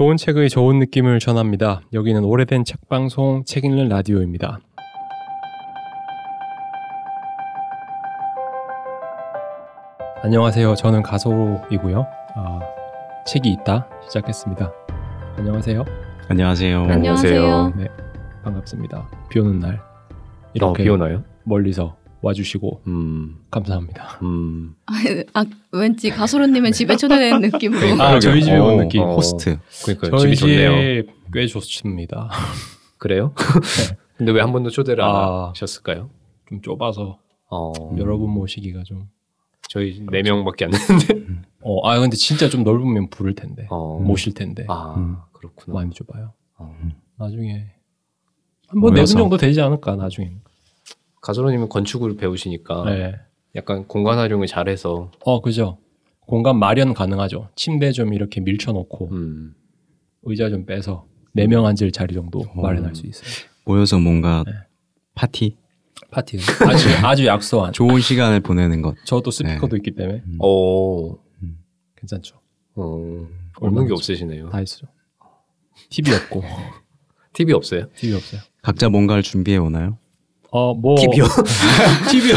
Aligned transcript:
좋은 0.00 0.16
책의 0.16 0.48
좋은 0.48 0.78
느낌을 0.78 1.18
전합니다. 1.18 1.82
여기는 1.92 2.24
오래된 2.24 2.64
책 2.64 2.88
방송 2.88 3.44
책 3.44 3.66
읽는 3.66 3.90
라디오입니다. 3.90 4.58
안녕하세요. 10.22 10.74
저는 10.76 11.02
가소이고요. 11.02 12.06
아, 12.34 12.60
책이 13.26 13.50
있다 13.50 13.90
시작했습니다. 14.04 14.72
안녕하세요. 15.36 15.84
안녕하세요. 16.28 16.82
안녕하세요. 16.84 17.72
네, 17.76 17.88
반갑습니다. 18.42 19.06
비 19.28 19.38
오는 19.40 19.60
날 19.60 19.74
어, 19.74 20.50
이렇게 20.54 20.82
비 20.82 20.88
오나요? 20.88 21.24
멀리서 21.44 21.99
와주시고 22.22 22.82
음, 22.86 23.36
감사합니다. 23.50 24.18
음. 24.22 24.74
아, 25.32 25.44
왠지 25.72 26.10
가소로님은 26.10 26.72
집에 26.72 26.96
초대된 26.96 27.40
느낌으로. 27.50 28.02
아. 28.02 28.18
저희 28.20 28.42
집에 28.42 28.56
온 28.58 28.74
어, 28.80 28.82
느낌. 28.82 29.02
어. 29.02 29.14
호스트. 29.14 29.58
그러니까 29.84 30.18
저희 30.18 30.36
집이 30.36 30.52
좋네요. 30.54 31.02
집꽤 31.26 31.46
좋습니다. 31.46 32.28
그래요? 32.98 33.32
근데 34.16 34.32
왜 34.32 34.40
한 34.42 34.52
번도 34.52 34.68
초대를 34.70 35.02
안 35.02 35.10
아. 35.10 35.48
하셨을까요? 35.50 36.10
좀 36.48 36.60
좁아서 36.60 37.18
어, 37.50 37.72
여러분 37.98 38.30
모시기가 38.30 38.82
좀. 38.84 39.08
저희 39.68 40.04
네 40.10 40.22
명밖에 40.22 40.64
안 40.66 40.72
됐는데. 40.72 41.42
어, 41.62 41.88
아 41.88 41.98
근데 42.00 42.16
진짜 42.16 42.48
좀 42.48 42.64
넓으면 42.64 43.08
부를 43.08 43.34
텐데 43.34 43.66
어. 43.70 43.98
모실 44.00 44.34
텐데 44.34 44.64
아, 44.68 44.94
음. 44.96 45.16
그렇구나. 45.32 45.74
많이 45.74 45.90
좁아요. 45.92 46.32
어. 46.58 46.76
나중에 47.18 47.66
뭐네분 48.74 48.94
모여서. 49.00 49.16
정도 49.18 49.36
되지 49.36 49.60
않을까 49.60 49.94
나중에. 49.96 50.32
가소로님은 51.20 51.68
건축을 51.68 52.16
배우시니까 52.16 52.84
네. 52.84 53.14
약간 53.56 53.86
공간 53.86 54.18
활용을 54.18 54.46
잘해서 54.46 55.10
어 55.24 55.40
그죠. 55.40 55.78
공간 56.20 56.58
마련 56.58 56.94
가능하죠. 56.94 57.48
침대 57.56 57.90
좀 57.92 58.14
이렇게 58.14 58.40
밀쳐놓고 58.40 59.08
음, 59.10 59.54
의자 60.22 60.48
좀 60.48 60.64
빼서 60.66 61.06
네 61.32 61.46
명 61.46 61.66
앉을 61.66 61.90
자리 61.92 62.14
정도 62.14 62.40
어. 62.40 62.60
마련할 62.62 62.94
수 62.94 63.06
있어요. 63.06 63.28
모여서 63.64 63.98
뭔가 63.98 64.44
네. 64.46 64.52
파티, 65.14 65.56
파티 66.10 66.38
아주 66.66 66.88
아주 67.06 67.26
약소한. 67.26 67.72
좋은 67.72 68.00
시간을 68.00 68.40
보내는 68.40 68.80
것. 68.82 68.96
저도 69.04 69.30
스피커도 69.30 69.76
있기 69.76 69.92
때문에 69.92 70.22
어, 70.38 71.14
괜찮죠. 71.96 72.40
어, 72.76 72.82
없는 72.84 73.28
얼마나 73.60 73.86
게 73.88 73.92
없으시네요. 73.92 74.48
다 74.50 74.60
있어요. 74.60 74.90
TV 75.90 76.14
없고 76.14 76.42
TV 77.32 77.52
없어요? 77.52 77.86
TV 77.96 78.14
없어요. 78.14 78.40
각자 78.62 78.88
뭔가를 78.88 79.22
준비해 79.22 79.56
오나요? 79.58 79.98
어 80.52 80.74
뭐 80.74 80.96
TV요? 80.96 81.24
TV요. 82.10 82.36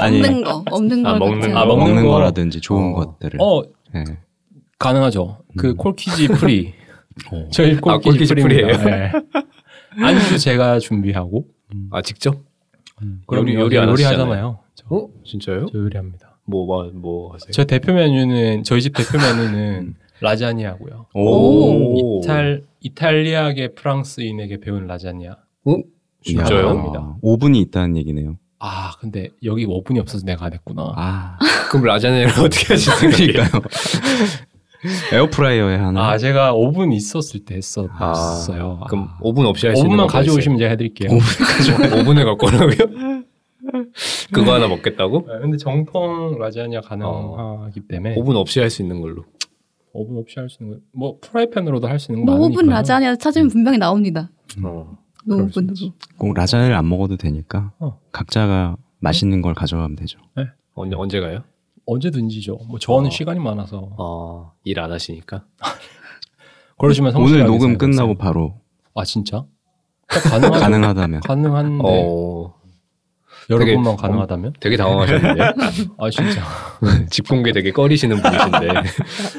아니, 0.00 0.18
없는 0.20 0.42
거, 0.44 0.64
없는 0.70 1.06
아, 1.06 1.10
걸 1.10 1.18
먹는 1.20 1.40
같아요. 1.40 1.58
아, 1.58 1.64
먹는 1.66 1.84
먹는 1.86 2.04
거. 2.04 2.10
거라든지 2.12 2.60
좋은 2.60 2.92
어. 2.92 2.94
것들을. 2.94 3.40
어 3.40 3.62
네. 3.92 4.04
가능하죠. 4.78 5.38
그 5.56 5.68
음. 5.70 5.76
corkage 5.76 6.28
free. 6.28 6.74
어. 7.32 7.48
저희 7.52 7.76
콜키지, 7.76 7.90
아, 7.90 7.98
corkage 7.98 8.34
free입니다. 8.34 8.78
free예요? 8.78 9.10
네. 9.12 9.12
안주 10.04 10.38
제가 10.38 10.80
준비하고 10.80 11.46
아 11.92 12.02
직접? 12.02 12.34
그럼 13.26 13.44
요리- 13.48 13.54
요리 13.54 13.62
요리 13.76 13.78
안 13.78 13.88
요리 13.90 14.02
하잖아요. 14.02 14.58
저, 14.74 14.86
어, 14.90 15.08
진짜요? 15.24 15.66
저 15.72 15.78
요리합니다. 15.78 16.38
뭐, 16.46 16.66
뭐, 16.66 16.90
뭐 16.92 17.32
하세요? 17.32 17.50
저 17.52 17.64
대표 17.64 17.92
메뉴는 17.92 18.64
저희 18.64 18.82
집 18.82 18.94
대표 18.94 19.18
메뉴는 19.18 19.94
라자니아고요. 20.20 21.06
오. 21.14 22.20
이탈 22.20 22.64
이탈리아계 22.80 23.74
프랑스인에게 23.74 24.58
배운 24.60 24.86
라자니아. 24.86 25.36
어? 25.66 25.76
진짜요? 26.24 26.68
합니다. 26.68 27.14
오븐이 27.22 27.60
있다는 27.60 27.96
얘기네요. 27.98 28.36
아 28.58 28.92
근데 28.98 29.28
여기 29.44 29.64
오븐이 29.66 29.98
없어서 30.00 30.24
내가 30.24 30.46
안 30.46 30.52
했구나. 30.54 30.92
아, 30.96 31.38
그럼 31.70 31.84
라자냐를 31.84 32.28
어떻게 32.40 32.72
하실 32.74 32.92
생각이에요? 32.94 33.42
에어프라이어에 35.12 35.76
하나. 35.76 36.10
아 36.10 36.18
제가 36.18 36.52
오븐 36.54 36.92
있었을 36.92 37.44
때 37.44 37.56
했었어요. 37.56 38.78
아, 38.82 38.86
그럼 38.88 39.08
오븐 39.20 39.46
없이 39.46 39.66
할 39.66 39.76
수 39.76 39.80
있는 39.80 39.90
오븐만 39.92 40.06
거가 40.06 40.18
가져오시면 40.18 40.58
제가 40.58 40.70
해드릴게요. 40.72 41.10
있어요? 41.16 41.76
오븐을 42.00 42.24
갖고 42.24 42.46
오라고요? 42.46 43.22
그거 44.32 44.54
하나 44.54 44.68
먹겠다고? 44.68 45.26
네, 45.26 45.38
근데 45.40 45.56
정통 45.56 46.38
라자니아 46.38 46.82
가능하기 46.82 47.80
때문에 47.88 48.14
오븐 48.16 48.36
없이 48.36 48.60
할 48.60 48.68
수 48.70 48.82
있는 48.82 49.00
걸로. 49.00 49.24
오븐 49.92 50.18
없이 50.18 50.34
할 50.38 50.48
수 50.50 50.62
있는 50.62 50.76
거, 50.76 50.80
뭐 50.92 51.18
프라이팬으로도 51.20 51.86
할 51.88 51.98
수 51.98 52.12
있는 52.12 52.26
거뭐 52.26 52.38
많으니까. 52.38 52.60
오븐 52.60 52.70
라자냐 52.70 53.16
찾으면 53.16 53.48
분명히 53.48 53.78
나옵니다. 53.78 54.30
어. 54.62 54.98
노 55.26 55.36
그럴 55.36 55.50
수 55.52 55.58
오븐으로. 55.60 55.92
꼭 56.18 56.34
라자냐를 56.34 56.74
안 56.74 56.88
먹어도 56.88 57.16
되니까 57.16 57.72
어. 57.78 57.98
각자가 58.12 58.76
맛있는 59.00 59.42
걸 59.42 59.54
가져가면 59.54 59.96
되죠. 59.96 60.18
언제 60.74 60.96
언제 60.96 61.20
가요? 61.20 61.42
언제든지죠. 61.86 62.58
뭐 62.68 62.78
저는 62.78 63.08
어. 63.08 63.10
시간이 63.10 63.38
많아서 63.40 63.90
어, 63.98 64.52
일 64.64 64.78
안 64.80 64.90
하시니까. 64.90 65.44
그러시면 66.78 67.14
오늘 67.16 67.44
녹음. 67.44 67.78
끝나고 67.78 68.14
바로 68.16 68.58
아 68.94 69.04
진짜? 69.04 69.44
가능하 70.08 70.58
가능하다면. 70.60 71.20
가능한데 71.20 71.84
어, 71.84 72.54
여러분만 73.50 73.84
되게 73.96 73.96
가능하다면? 74.02 74.52
되게 74.60 74.76
당황하셨는데. 74.76 75.42
아 75.98 76.10
진짜 76.10 76.42
집 77.10 77.28
공개 77.28 77.52
되게 77.52 77.70
꺼리시는 77.72 78.20
분이신데. 78.20 78.68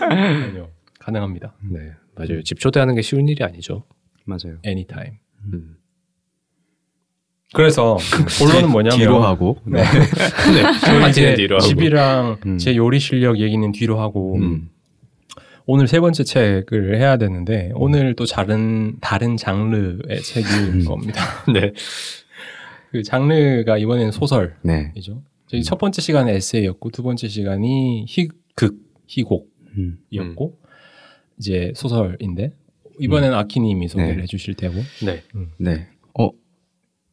아니요 0.01 0.69
가능합니다. 0.99 1.53
네, 1.71 1.79
맞아요. 2.15 2.41
집 2.43 2.59
초대하는 2.59 2.95
게 2.95 3.01
쉬운 3.01 3.27
일이 3.27 3.43
아니죠. 3.43 3.83
맞아요. 4.25 4.57
Anytime. 4.65 5.17
음. 5.53 5.75
그래서 7.53 7.97
본론은 8.39 8.69
뭐냐면 8.69 8.97
뒤로 8.97 9.23
하고. 9.23 9.57
네. 9.65 9.81
네, 9.81 11.11
저희 11.13 11.35
뒤로 11.35 11.55
하고. 11.55 11.65
집이랑 11.65 12.37
음. 12.45 12.57
제 12.57 12.75
요리 12.75 12.99
실력 12.99 13.39
얘기는 13.39 13.71
뒤로 13.71 13.99
하고 13.99 14.35
음. 14.35 14.69
오늘 15.65 15.87
세 15.87 15.99
번째 15.99 16.23
책을 16.23 16.97
해야 16.97 17.17
되는데 17.17 17.71
오늘 17.75 18.15
또 18.15 18.25
다른 18.25 18.97
다른 18.99 19.37
장르의 19.37 20.21
책일 20.21 20.51
음. 20.51 20.85
겁니다. 20.85 21.21
네. 21.51 21.71
그 22.91 23.03
장르가 23.03 23.77
이번에는 23.77 24.11
소설이죠. 24.11 24.55
네. 24.63 24.93
저희 25.47 25.63
첫 25.63 25.77
번째 25.77 26.01
시간은 26.01 26.33
에세이였고 26.33 26.91
두 26.91 27.03
번째 27.03 27.27
시간이 27.27 28.05
희극 28.07 28.77
희곡이었고 29.07 29.47
음. 29.77 30.65
이제 31.39 31.71
소설인데 31.75 32.51
이번에는 32.99 33.37
아키님이 33.37 33.87
소개를 33.87 34.17
네. 34.17 34.23
해주실 34.23 34.55
테고 34.55 34.75
네. 35.03 35.23
네. 35.57 35.87
어, 36.19 36.29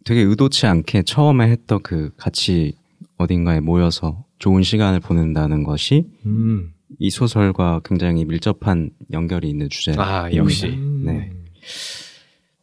되게 0.05 0.21
의도치 0.23 0.67
않게 0.67 1.03
처음에 1.03 1.49
했던 1.51 1.81
그 1.83 2.11
같이 2.17 2.75
어딘가에 3.19 3.61
모여서 3.61 4.25
좋은 4.39 4.63
시간을 4.63 5.01
보낸다는 5.01 5.63
것이 5.65 6.07
음. 6.27 6.73
이 6.99 7.11
소설과 7.11 7.81
굉장히 7.85 8.25
밀접한 8.25 8.91
연결이 9.13 9.49
있는 9.49 9.69
주제. 9.71 9.95
아, 9.97 10.29
역시. 10.35 10.69
네. 11.05 11.31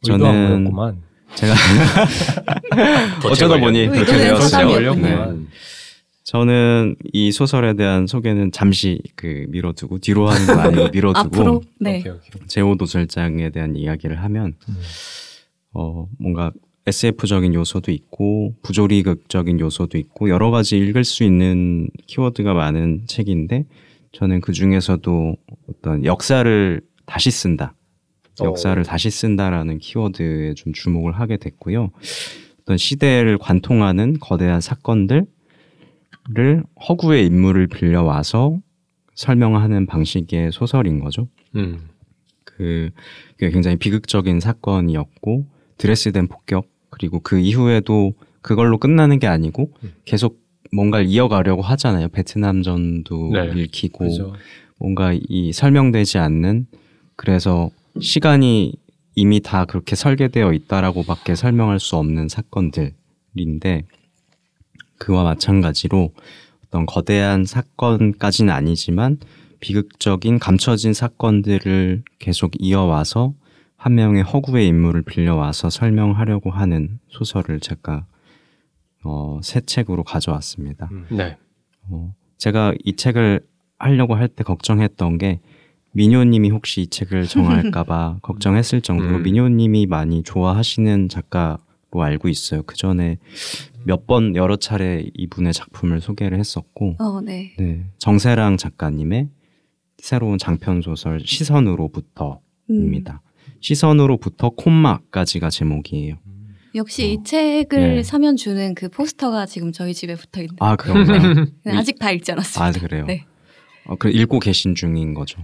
저는 0.02 0.24
저는 0.24 0.64
구만 0.64 1.02
제가 1.34 1.54
어쩌다. 3.24 3.58
보니 3.58 3.88
그렇게 3.88 4.12
되었어요. 4.12 4.94
네. 4.94 5.16
저는 6.30 6.94
이 7.12 7.32
소설에 7.32 7.74
대한 7.74 8.06
소개는 8.06 8.52
잠시 8.52 9.02
그 9.16 9.46
미뤄두고 9.48 9.98
뒤로 9.98 10.28
하는 10.28 10.46
거 10.46 10.60
아니고 10.60 10.88
미뤄두고 10.94 11.18
앞으로 11.18 11.62
네. 11.80 12.04
제오 12.46 12.76
도설장에 12.76 13.50
대한 13.50 13.74
이야기를 13.74 14.22
하면 14.22 14.54
음. 14.68 14.74
어 15.72 16.06
뭔가 16.20 16.52
SF적인 16.86 17.52
요소도 17.52 17.90
있고 17.90 18.54
부조리극적인 18.62 19.58
요소도 19.58 19.98
있고 19.98 20.30
여러 20.30 20.52
가지 20.52 20.78
읽을 20.78 21.02
수 21.02 21.24
있는 21.24 21.90
키워드가 22.06 22.54
많은 22.54 23.08
책인데 23.08 23.64
저는 24.12 24.40
그 24.40 24.52
중에서도 24.52 25.36
어떤 25.68 26.04
역사를 26.04 26.80
다시 27.06 27.32
쓴다. 27.32 27.74
역사를 28.40 28.80
어. 28.80 28.84
다시 28.84 29.10
쓴다라는 29.10 29.78
키워드에 29.78 30.54
좀 30.54 30.72
주목을 30.74 31.10
하게 31.10 31.38
됐고요. 31.38 31.90
어떤 32.60 32.76
시대를 32.76 33.36
관통하는 33.36 34.20
거대한 34.20 34.60
사건들 34.60 35.26
을 36.36 36.62
허구의 36.88 37.26
인물을 37.26 37.66
빌려와서 37.68 38.60
설명하는 39.14 39.86
방식의 39.86 40.52
소설인 40.52 41.00
거죠. 41.00 41.28
음. 41.56 41.88
그 42.44 42.90
굉장히 43.38 43.76
비극적인 43.76 44.40
사건이었고 44.40 45.46
드레스덴 45.76 46.28
폭격 46.28 46.68
그리고 46.90 47.20
그 47.20 47.38
이후에도 47.38 48.12
그걸로 48.42 48.78
끝나는 48.78 49.18
게 49.18 49.26
아니고 49.26 49.72
음. 49.82 49.92
계속 50.04 50.40
뭔가를 50.72 51.06
이어가려고 51.06 51.62
하잖아요. 51.62 52.08
베트남전도 52.08 53.30
네. 53.32 53.52
읽히고 53.56 54.04
그죠. 54.04 54.32
뭔가 54.78 55.12
이 55.14 55.52
설명되지 55.52 56.18
않는 56.18 56.66
그래서 57.16 57.70
시간이 58.00 58.74
이미 59.14 59.40
다 59.40 59.64
그렇게 59.64 59.96
설계되어 59.96 60.52
있다라고밖에 60.52 61.34
설명할 61.34 61.80
수 61.80 61.96
없는 61.96 62.28
사건들인데 62.28 63.84
그와 65.00 65.24
마찬가지로 65.24 66.12
어떤 66.66 66.86
거대한 66.86 67.44
사건까지는 67.44 68.52
아니지만 68.52 69.18
비극적인 69.58 70.38
감춰진 70.38 70.92
사건들을 70.94 72.04
계속 72.20 72.52
이어와서 72.58 73.34
한 73.76 73.94
명의 73.94 74.22
허구의 74.22 74.68
인물을 74.68 75.02
빌려와서 75.02 75.70
설명하려고 75.70 76.50
하는 76.50 77.00
소설을 77.08 77.60
제가 77.60 78.04
어, 79.02 79.40
새 79.42 79.60
책으로 79.62 80.04
가져왔습니다. 80.04 80.88
음. 80.92 81.06
네. 81.10 81.36
어, 81.88 82.14
제가 82.36 82.74
이 82.84 82.94
책을 82.94 83.40
하려고 83.78 84.14
할 84.14 84.28
때 84.28 84.44
걱정했던 84.44 85.16
게 85.16 85.40
민효님이 85.92 86.50
혹시 86.50 86.82
이 86.82 86.86
책을 86.86 87.26
정할까봐 87.26 88.18
걱정했을 88.22 88.82
정도로 88.82 89.16
음. 89.16 89.22
민효님이 89.22 89.86
많이 89.86 90.22
좋아하시는 90.22 91.08
작가로 91.08 91.58
알고 91.94 92.28
있어요. 92.28 92.62
그 92.62 92.76
전에 92.76 93.16
몇 93.84 94.06
번 94.06 94.36
여러 94.36 94.56
차례 94.56 95.04
이분의 95.14 95.52
작품을 95.52 96.00
소개를 96.00 96.38
했었고, 96.38 96.96
어, 96.98 97.20
네. 97.20 97.54
네, 97.58 97.84
정세랑 97.98 98.56
작가님의 98.56 99.28
새로운 99.98 100.38
장편 100.38 100.82
소설 100.82 101.20
시선으로부터입니다. 101.20 102.38
음. 102.70 103.30
시선으로부터 103.60 104.50
콤마까지가 104.50 105.50
제목이에요. 105.50 106.16
역시 106.74 107.12
이 107.12 107.24
책을 107.24 107.96
네. 107.96 108.02
사면 108.02 108.36
주는 108.36 108.74
그 108.74 108.88
포스터가 108.88 109.44
지금 109.46 109.72
저희 109.72 109.92
집에 109.92 110.14
붙어 110.14 110.40
있는데 110.40 110.56
아 110.60 110.76
그런가요? 110.76 111.46
아직 111.66 111.98
다 111.98 112.10
읽지 112.12 112.30
않았습니다. 112.32 112.64
아 112.64 112.70
그래요. 112.72 113.04
네. 113.06 113.24
어, 113.86 113.96
그 113.96 114.08
읽고 114.08 114.38
계신 114.38 114.74
중인 114.76 115.14
거죠. 115.14 115.40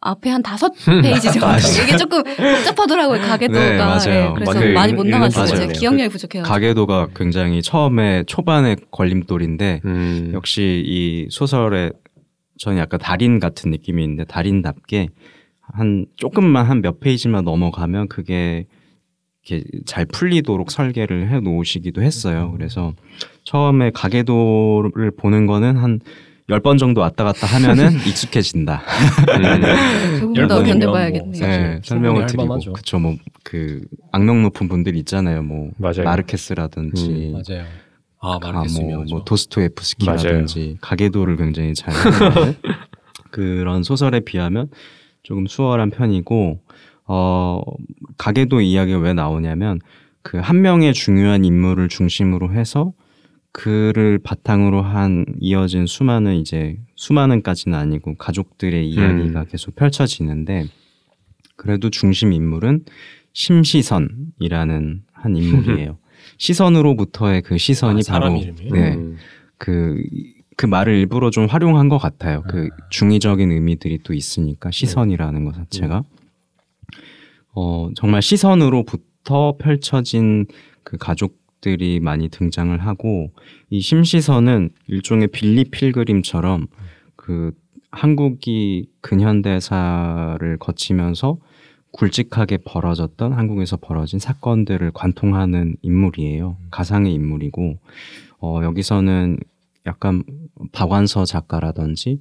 앞에 0.00 0.30
한 0.30 0.42
다섯 0.42 0.72
페이지 1.02 1.32
정도. 1.32 1.46
이게 1.84 1.96
조금 1.96 2.22
복잡하더라고요 2.22 3.20
가게도가. 3.20 3.58
네, 3.60 3.76
맞아요. 3.78 4.34
그래서. 4.34 4.72
많이 4.72 4.92
못 4.92 5.06
나갔어요. 5.06 5.46
제가 5.46 5.72
기억력이 5.72 6.10
부족해요. 6.10 6.42
가계도가 6.44 7.08
굉장히 7.14 7.62
처음에 7.62 8.24
초반에 8.26 8.76
걸림돌인데 8.90 9.80
음. 9.84 10.30
역시 10.34 10.82
이 10.86 11.26
소설에 11.30 11.90
저는 12.58 12.78
약간 12.78 13.00
달인 13.00 13.40
같은 13.40 13.70
느낌이 13.70 14.02
있는데 14.04 14.24
달인답게 14.24 15.08
한 15.60 16.06
조금만 16.16 16.66
한 16.66 16.80
몇 16.80 17.00
페이지만 17.00 17.44
넘어가면 17.44 18.08
그게 18.08 18.66
이렇게 19.48 19.64
잘 19.86 20.04
풀리도록 20.06 20.70
설계를 20.70 21.28
해 21.30 21.40
놓으시기도 21.40 22.02
했어요. 22.02 22.52
그래서 22.56 22.94
처음에 23.44 23.90
가계도를 23.92 25.12
보는 25.16 25.46
거는 25.46 25.76
한 25.76 26.00
열 26.48 26.60
번 26.60 26.78
정도 26.78 27.00
왔다 27.00 27.24
갔다 27.24 27.46
하면은 27.46 27.92
익숙해진다. 28.06 28.82
조금 30.20 30.36
열더 30.36 30.54
번이면 30.56 30.78
견뎌봐야겠네요. 30.80 31.22
뭐 31.24 31.32
네, 31.32 31.38
사실 31.38 31.80
설명을 31.84 32.26
드리고 32.26 32.42
할만하죠. 32.42 32.72
그쵸 32.72 32.98
뭐 32.98 33.16
그 33.42 33.82
악명 34.12 34.42
높은 34.42 34.68
분들 34.68 34.96
있잖아요. 34.96 35.42
뭐 35.42 35.70
맞아요. 35.76 36.02
마르케스라든지 36.04 37.32
맞아요. 37.32 37.64
아 38.20 38.34
아, 38.34 38.38
마르케스 38.52 38.80
뭐. 38.80 39.04
뭐 39.08 39.24
도스토예프스키라든지 39.24 40.78
가계도를 40.80 41.36
굉장히 41.36 41.74
잘 41.74 41.92
하는 41.94 42.54
그런 43.30 43.82
소설에 43.82 44.20
비하면 44.20 44.68
조금 45.22 45.46
수월한 45.46 45.90
편이고 45.90 46.60
어 47.06 47.60
가계도 48.18 48.60
이야기가 48.60 48.98
왜 48.98 49.12
나오냐면 49.12 49.80
그 50.22 50.38
한 50.40 50.60
명의 50.60 50.92
중요한 50.92 51.44
인물을 51.44 51.88
중심으로 51.88 52.52
해서 52.52 52.92
그를 53.56 54.18
바탕으로 54.18 54.82
한 54.82 55.24
이어진 55.40 55.86
수많은 55.86 56.34
이제 56.34 56.76
수많은까지는 56.94 57.76
아니고 57.76 58.16
가족들의 58.16 58.86
이야기가 58.86 59.40
음. 59.40 59.46
계속 59.48 59.74
펼쳐지는데 59.74 60.66
그래도 61.56 61.88
중심 61.88 62.34
인물은 62.34 62.84
심시선이라는 63.32 65.04
한 65.10 65.36
인물이에요. 65.36 65.96
시선으로부터의 66.36 67.40
그 67.40 67.56
시선이 67.56 68.02
아, 68.10 68.12
바로 68.12 68.36
이름이에요? 68.36 68.72
네, 68.74 68.94
음. 68.96 69.16
그, 69.56 70.02
그 70.58 70.66
말을 70.66 70.92
일부러 70.92 71.30
좀 71.30 71.46
활용한 71.46 71.88
것 71.88 71.96
같아요. 71.96 72.42
그 72.50 72.68
아. 72.70 72.88
중의적인 72.90 73.50
의미들이 73.50 74.00
또 74.02 74.12
있으니까 74.12 74.70
시선이라는 74.70 75.46
것 75.46 75.54
자체가 75.54 76.02
어 77.54 77.88
정말 77.94 78.20
시선으로부터 78.20 79.56
펼쳐진 79.58 80.44
그 80.82 80.98
가족 80.98 81.45
들이 81.60 82.00
많이 82.00 82.28
등장을 82.28 82.76
하고 82.78 83.30
이 83.70 83.80
심시선은 83.80 84.70
일종의 84.86 85.28
빌리 85.28 85.64
필그림처럼 85.64 86.66
그 87.16 87.52
한국이 87.90 88.88
근현대사를 89.00 90.58
거치면서 90.58 91.38
굵직하게 91.92 92.58
벌어졌던 92.58 93.32
한국에서 93.32 93.78
벌어진 93.78 94.18
사건들을 94.18 94.90
관통하는 94.92 95.76
인물이에요. 95.82 96.58
가상의 96.70 97.14
인물이고 97.14 97.78
어, 98.40 98.60
여기서는 98.62 99.38
약간 99.86 100.22
박완서 100.72 101.24
작가라든지 101.24 102.20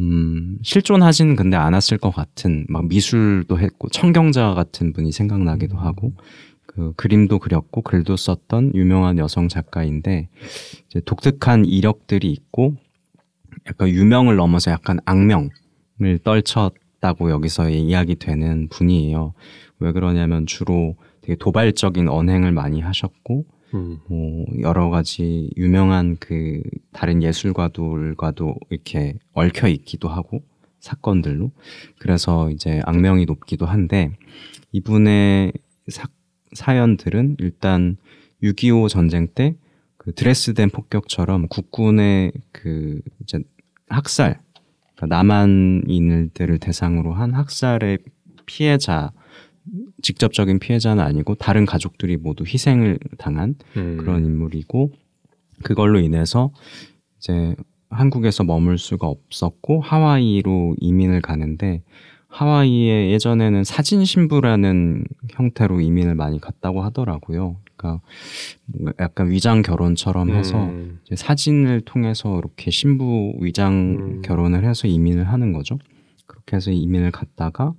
음, 0.00 0.58
실존하지는 0.62 1.36
근데 1.36 1.56
않았을 1.56 1.98
것 1.98 2.10
같은 2.10 2.66
막 2.68 2.88
미술도 2.88 3.58
했고 3.58 3.88
청경자 3.88 4.54
같은 4.54 4.92
분이 4.92 5.12
생각나기도 5.12 5.76
하고 5.76 6.12
그 6.74 6.92
그림도 6.96 7.38
그렸고 7.38 7.82
글도 7.82 8.16
썼던 8.16 8.72
유명한 8.74 9.18
여성 9.18 9.48
작가인데 9.48 10.28
이제 10.86 11.00
독특한 11.04 11.64
이력들이 11.64 12.30
있고 12.30 12.74
약간 13.68 13.88
유명을 13.88 14.36
넘어서 14.36 14.72
약간 14.72 14.98
악명을 15.04 16.18
떨쳤다고 16.24 17.30
여기서 17.30 17.70
이야기 17.70 18.16
되는 18.16 18.68
분이에요. 18.68 19.34
왜 19.78 19.92
그러냐면 19.92 20.46
주로 20.46 20.96
되게 21.20 21.36
도발적인 21.36 22.08
언행을 22.08 22.50
많이 22.50 22.80
하셨고 22.80 23.44
음. 23.74 23.98
뭐 24.08 24.44
여러 24.60 24.90
가지 24.90 25.50
유명한 25.56 26.16
그 26.18 26.62
다른 26.92 27.22
예술가들과도 27.22 28.56
이렇게 28.70 29.14
얽혀 29.32 29.68
있기도 29.68 30.08
하고 30.08 30.42
사건들로 30.80 31.50
그래서 31.98 32.50
이제 32.50 32.80
악명이 32.84 33.24
높기도 33.26 33.64
한데 33.64 34.12
이분의 34.72 35.52
사, 35.88 36.08
사연들은 36.54 37.36
일단 37.38 37.96
6.25 38.42 38.88
전쟁 38.88 39.28
때 39.28 39.56
그 40.04 40.12
드레스덴 40.12 40.68
폭격처럼 40.68 41.48
국군의 41.48 42.32
그 42.52 43.00
이제 43.22 43.38
학살 43.88 44.38
그러니까 44.94 45.16
남한인들을 45.16 46.58
대상으로 46.58 47.14
한 47.14 47.32
학살의 47.32 48.00
피해자 48.44 49.12
직접적인 50.02 50.58
피해자는 50.58 51.02
아니고 51.02 51.36
다른 51.36 51.64
가족들이 51.64 52.18
모두 52.18 52.44
희생을 52.44 52.98
당한 53.16 53.54
음. 53.78 53.96
그런 53.96 54.26
인물이고 54.26 54.92
그걸로 55.62 55.98
인해서 56.00 56.52
이제 57.16 57.56
한국에서 57.88 58.44
머물 58.44 58.76
수가 58.76 59.06
없었고 59.06 59.80
하와이로 59.80 60.76
이민을 60.80 61.22
가는데 61.22 61.82
하와이에 62.34 63.12
예전에는 63.12 63.62
사진 63.62 64.04
신부라는 64.04 65.04
형태로 65.30 65.80
이민을 65.80 66.16
많이 66.16 66.40
갔다고 66.40 66.82
하더라고요. 66.82 67.58
그러니까 67.76 68.04
약간 68.98 69.30
위장 69.30 69.62
결혼처럼 69.62 70.30
해서 70.30 70.64
음. 70.64 70.98
이제 71.04 71.14
사진을 71.14 71.82
통해서 71.82 72.36
이렇게 72.36 72.72
신부 72.72 73.34
위장 73.38 73.72
음. 74.00 74.22
결혼을 74.22 74.64
해서 74.64 74.88
이민을 74.88 75.28
하는 75.28 75.52
거죠. 75.52 75.78
그렇게 76.26 76.56
해서 76.56 76.72
이민을 76.72 77.12
갔다가 77.12 77.72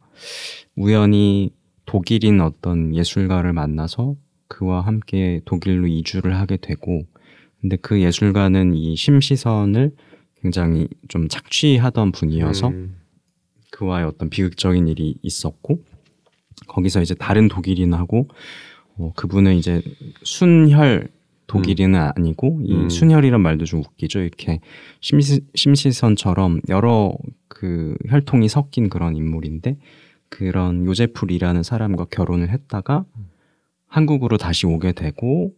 우연히 0.77 1.51
독일인 1.85 2.39
어떤 2.39 2.95
예술가를 2.95 3.51
만나서 3.51 4.15
그와 4.47 4.79
함께 4.79 5.41
독일로 5.43 5.87
이주를 5.87 6.37
하게 6.37 6.55
되고 6.55 7.03
근데 7.59 7.75
그 7.75 7.99
예술가는 7.99 8.73
이 8.73 8.95
심시선을 8.95 9.91
굉장히 10.41 10.87
좀 11.09 11.27
착취하던 11.27 12.13
분이어서 12.13 12.69
음. 12.69 12.95
그와의 13.75 14.05
어떤 14.05 14.29
비극적인 14.29 14.87
일이 14.87 15.15
있었고 15.21 15.83
거기서 16.67 17.01
이제 17.01 17.13
다른 17.13 17.49
독일인하고 17.49 18.29
어, 18.97 19.11
그분은 19.17 19.55
이제 19.55 19.81
순혈 20.23 21.09
독일인은 21.47 22.11
아니고 22.15 22.61
이 22.63 22.73
음. 22.73 22.89
순혈이란 22.89 23.41
말도 23.41 23.65
좀 23.65 23.81
웃기죠. 23.81 24.21
이렇게 24.21 24.61
심시, 25.01 25.41
심시선처럼 25.53 26.61
여러 26.69 27.13
그 27.49 27.95
혈통이 28.07 28.47
섞인 28.47 28.87
그런 28.89 29.17
인물인데 29.17 29.77
그런 30.29 30.85
요제풀이라는 30.85 31.61
사람과 31.61 32.05
결혼을 32.05 32.49
했다가 32.49 33.03
한국으로 33.87 34.37
다시 34.37 34.65
오게 34.65 34.93
되고 34.93 35.53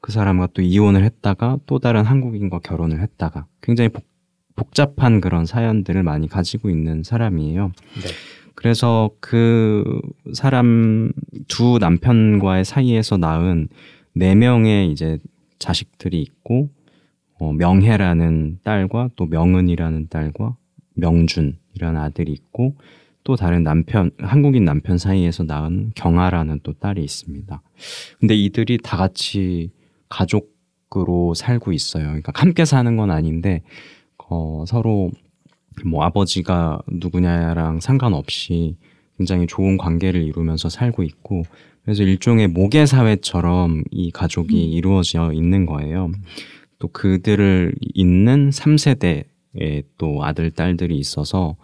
그 0.00 0.12
사람과 0.12 0.48
또 0.54 0.62
이혼을 0.62 1.02
했다가 1.02 1.58
또 1.66 1.80
다른 1.80 2.04
한국인과 2.04 2.60
결혼을 2.60 3.00
했다가 3.02 3.46
굉장히 3.60 3.88
복, 3.88 4.04
복잡한 4.56 5.20
그런 5.20 5.46
사연들을 5.46 6.02
많이 6.02 6.28
가지고 6.28 6.70
있는 6.70 7.02
사람이에요. 7.02 7.72
네. 8.02 8.08
그래서 8.54 9.10
그 9.20 9.84
사람 10.32 11.12
두 11.46 11.78
남편과의 11.78 12.64
사이에서 12.64 13.18
낳은 13.18 13.68
네 14.14 14.34
명의 14.34 14.90
이제 14.90 15.18
자식들이 15.58 16.20
있고 16.22 16.70
어, 17.38 17.52
명혜라는 17.52 18.60
딸과 18.64 19.10
또 19.14 19.26
명은이라는 19.26 20.08
딸과 20.08 20.56
명준이라는 20.94 22.00
아들이 22.00 22.32
있고 22.32 22.74
또 23.24 23.36
다른 23.36 23.62
남편 23.62 24.10
한국인 24.18 24.64
남편 24.64 24.96
사이에서 24.98 25.44
낳은 25.44 25.92
경아라는 25.94 26.60
또 26.62 26.72
딸이 26.72 27.02
있습니다. 27.04 27.60
근데 28.20 28.34
이들이 28.34 28.78
다 28.78 28.96
같이 28.96 29.70
가족으로 30.08 31.34
살고 31.34 31.72
있어요. 31.72 32.04
그러니까 32.04 32.32
함께 32.34 32.64
사는 32.64 32.96
건 32.96 33.10
아닌데 33.10 33.62
어, 34.28 34.64
서로 34.66 35.10
뭐 35.84 36.04
아버지가 36.04 36.80
누구냐랑 36.88 37.80
상관없이 37.80 38.76
굉장히 39.18 39.46
좋은 39.46 39.76
관계를 39.76 40.22
이루면서 40.22 40.68
살고 40.68 41.02
있고 41.02 41.42
그래서 41.84 42.02
일종의 42.02 42.48
모계 42.48 42.84
사회처럼 42.84 43.84
이 43.90 44.10
가족이 44.10 44.72
이루어져 44.72 45.32
있는 45.32 45.66
거예요. 45.66 46.10
또 46.78 46.88
그들을 46.88 47.74
잇는 47.94 48.50
3세대의 48.50 49.84
또 49.96 50.24
아들 50.24 50.50
딸들이 50.50 50.98
있어서 50.98 51.56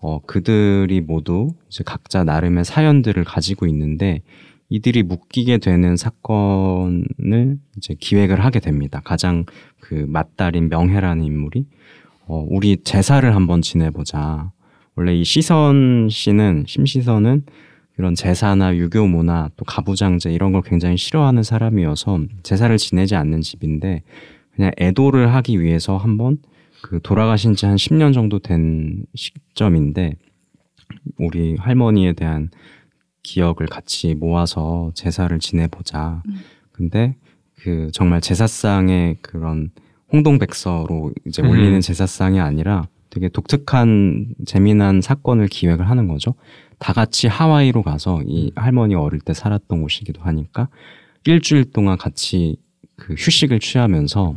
어, 0.00 0.20
그들이 0.26 1.00
모두 1.00 1.54
이제 1.68 1.82
각자 1.84 2.24
나름의 2.24 2.64
사연들을 2.64 3.24
가지고 3.24 3.66
있는데 3.66 4.22
이들이 4.68 5.02
묶이게 5.02 5.58
되는 5.58 5.96
사건을 5.96 7.58
이제 7.76 7.94
기획을 7.98 8.44
하게 8.44 8.60
됩니다. 8.60 9.00
가장 9.02 9.44
그 9.80 9.94
맏딸인 10.08 10.68
명혜라는 10.68 11.24
인물이 11.24 11.66
어, 12.28 12.44
우리 12.48 12.76
제사를 12.84 13.34
한번 13.34 13.62
지내보자. 13.62 14.52
원래 14.94 15.14
이 15.14 15.24
시선 15.24 16.08
씨는 16.10 16.64
심시선은 16.66 17.44
그런 17.96 18.14
제사나 18.14 18.76
유교 18.76 19.06
문화 19.06 19.48
또 19.56 19.64
가부장제 19.64 20.30
이런 20.32 20.52
걸 20.52 20.62
굉장히 20.62 20.96
싫어하는 20.96 21.42
사람이어서 21.42 22.20
제사를 22.42 22.76
지내지 22.76 23.16
않는 23.16 23.40
집인데 23.40 24.02
그냥 24.54 24.70
애도를 24.78 25.34
하기 25.34 25.60
위해서 25.60 25.96
한번 25.96 26.38
그 26.82 27.00
돌아가신 27.02 27.54
지 27.54 27.66
한 27.66 27.76
10년 27.76 28.12
정도 28.12 28.38
된 28.38 29.04
시점인데 29.14 30.14
우리 31.18 31.56
할머니에 31.56 32.12
대한 32.12 32.50
기억을 33.22 33.66
같이 33.68 34.14
모아서 34.14 34.92
제사를 34.94 35.36
지내보자. 35.38 36.22
음. 36.28 36.36
근데 36.72 37.16
그 37.56 37.90
정말 37.92 38.20
제사상의 38.20 39.16
그런 39.22 39.70
홍동백서로 40.12 41.12
이제 41.26 41.42
음. 41.42 41.50
올리는 41.50 41.80
제사상이 41.80 42.40
아니라 42.40 42.88
되게 43.10 43.28
독특한 43.28 44.34
재미난 44.46 45.00
사건을 45.00 45.48
기획을 45.48 45.88
하는 45.88 46.08
거죠. 46.08 46.34
다 46.78 46.92
같이 46.92 47.26
하와이로 47.26 47.82
가서 47.82 48.22
이 48.26 48.52
할머니 48.54 48.94
어릴 48.94 49.20
때 49.20 49.34
살았던 49.34 49.82
곳이기도 49.82 50.22
하니까 50.22 50.68
일주일 51.24 51.72
동안 51.72 51.98
같이 51.98 52.56
그 52.96 53.14
휴식을 53.14 53.60
취하면서 53.60 54.36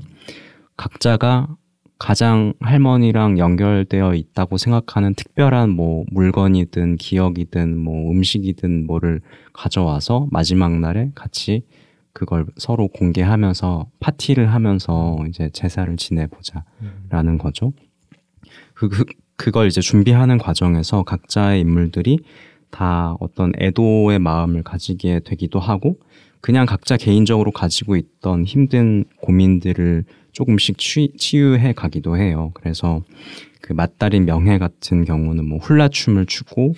각자가 0.77 1.55
가장 1.99 2.53
할머니랑 2.59 3.37
연결되어 3.37 4.15
있다고 4.15 4.57
생각하는 4.57 5.13
특별한 5.13 5.69
뭐 5.69 6.03
물건이든 6.09 6.97
기억이든 6.97 7.77
뭐 7.77 8.11
음식이든 8.11 8.87
뭐를 8.87 9.21
가져와서 9.53 10.27
마지막 10.31 10.79
날에 10.79 11.11
같이 11.13 11.63
그걸 12.13 12.45
서로 12.57 12.87
공개하면서 12.87 13.87
파티를 13.99 14.53
하면서 14.53 15.17
이제 15.29 15.49
제사를 15.53 15.95
지내보자라는 15.95 17.37
거죠. 17.37 17.73
그, 18.73 18.89
그 18.89 19.05
그걸 19.41 19.65
이제 19.65 19.81
준비하는 19.81 20.37
과정에서 20.37 21.01
각자의 21.01 21.61
인물들이 21.61 22.19
다 22.69 23.15
어떤 23.19 23.51
애도의 23.59 24.19
마음을 24.19 24.61
가지게 24.61 25.21
되기도 25.25 25.59
하고 25.59 25.97
그냥 26.41 26.67
각자 26.67 26.95
개인적으로 26.95 27.51
가지고 27.51 27.95
있던 27.95 28.45
힘든 28.45 29.03
고민들을 29.21 30.05
조금씩 30.31 30.77
치, 30.77 31.11
치유해 31.17 31.73
가기도 31.73 32.17
해요. 32.17 32.51
그래서 32.53 33.03
그 33.61 33.73
맏딸인 33.73 34.25
명혜 34.25 34.59
같은 34.59 35.05
경우는 35.05 35.47
뭐 35.47 35.57
훌라춤을 35.57 36.27
추고 36.27 36.75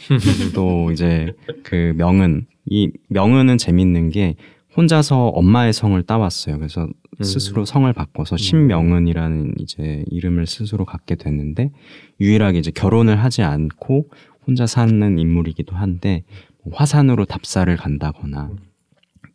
또 0.55 0.91
이제 0.91 1.33
그 1.63 1.93
명은 1.97 2.47
이 2.65 2.91
명은은 3.09 3.57
재밌는 3.57 4.09
게 4.09 4.35
혼자서 4.75 5.27
엄마의 5.29 5.73
성을 5.73 6.01
따왔어요. 6.03 6.57
그래서 6.57 6.87
스스로 7.21 7.63
성을 7.65 7.91
바꿔서 7.93 8.37
신명은이라는 8.37 9.53
이제 9.59 10.03
이름을 10.09 10.47
스스로 10.47 10.83
갖게 10.85 11.15
됐는데 11.15 11.71
유일하게 12.19 12.59
이제 12.59 12.71
결혼을 12.71 13.21
하지 13.23 13.43
않고 13.43 14.09
혼자 14.47 14.65
사는 14.65 15.17
인물이기도 15.19 15.75
한데 15.75 16.23
뭐 16.63 16.73
화산으로 16.75 17.25
답사를 17.25 17.75
간다거나 17.77 18.49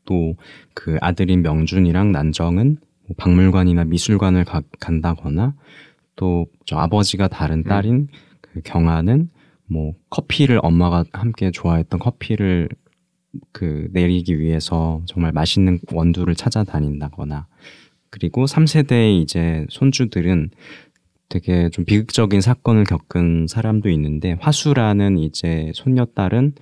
또 0.04 0.34
그 0.74 0.96
아들인 1.00 1.42
명준이랑 1.42 2.12
난정은 2.12 2.78
뭐 3.06 3.14
박물관이나 3.16 3.84
미술관을 3.84 4.44
가- 4.44 4.62
간다거나 4.80 5.54
또 6.16 6.46
저 6.66 6.76
아버지가 6.76 7.28
다른 7.28 7.62
딸인 7.64 8.08
그 8.40 8.60
경아는 8.64 9.30
뭐 9.66 9.92
커피를 10.10 10.60
엄마가 10.62 11.04
함께 11.12 11.50
좋아했던 11.50 12.00
커피를 12.00 12.68
그 13.52 13.88
내리기 13.92 14.38
위해서 14.38 15.02
정말 15.06 15.32
맛있는 15.32 15.80
원두를 15.92 16.34
찾아다닌다거나 16.34 17.46
그리고 18.10 18.46
3세대의 18.46 19.22
이제 19.22 19.66
손주들은 19.68 20.50
되게 21.28 21.68
좀 21.68 21.84
비극적인 21.84 22.40
사건을 22.40 22.84
겪은 22.84 23.46
사람도 23.48 23.90
있는데 23.90 24.36
화수라는 24.40 25.18
이제 25.18 25.70
손녀딸은 25.74 26.54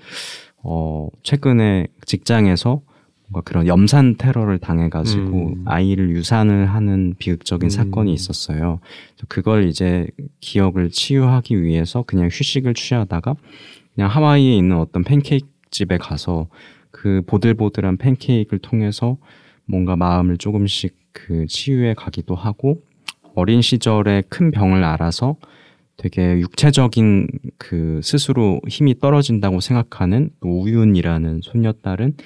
어 0.64 1.08
최근에 1.22 1.86
직장에서 2.04 2.82
뭔가 3.28 3.42
그런 3.44 3.66
염산 3.66 4.16
테러를 4.16 4.58
당해가지고 4.58 5.46
음. 5.48 5.64
아이를 5.66 6.10
유산을 6.10 6.66
하는 6.66 7.14
비극적인 7.18 7.66
음. 7.66 7.70
사건이 7.70 8.12
있었어요. 8.12 8.80
그걸 9.28 9.68
이제 9.68 10.06
기억을 10.40 10.90
치유하기 10.90 11.62
위해서 11.62 12.02
그냥 12.02 12.26
휴식을 12.26 12.74
취하다가 12.74 13.36
그냥 13.94 14.10
하와이에 14.10 14.56
있는 14.56 14.78
어떤 14.78 15.04
팬케이크 15.04 15.46
집에 15.70 15.98
가서 15.98 16.48
그 16.90 17.22
보들보들한 17.26 17.98
팬케이크를 17.98 18.58
통해서 18.60 19.18
뭔가 19.66 19.96
마음을 19.96 20.38
조금씩 20.38 20.96
그 21.12 21.46
치유해 21.46 21.94
가기도 21.94 22.34
하고 22.34 22.82
어린 23.34 23.60
시절에 23.60 24.22
큰 24.28 24.50
병을 24.50 24.82
알아서 24.84 25.36
되게 25.96 26.38
육체적인 26.40 27.28
그 27.58 28.00
스스로 28.02 28.60
힘이 28.68 28.98
떨어진다고 28.98 29.60
생각하는 29.60 30.30
또 30.40 30.62
우윤이라는 30.62 31.40
손녀딸은 31.42 32.16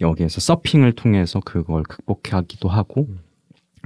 여기에서 0.00 0.40
서핑을 0.40 0.92
통해서 0.92 1.40
그걸 1.40 1.82
극복하기도 1.82 2.68
하고 2.68 3.08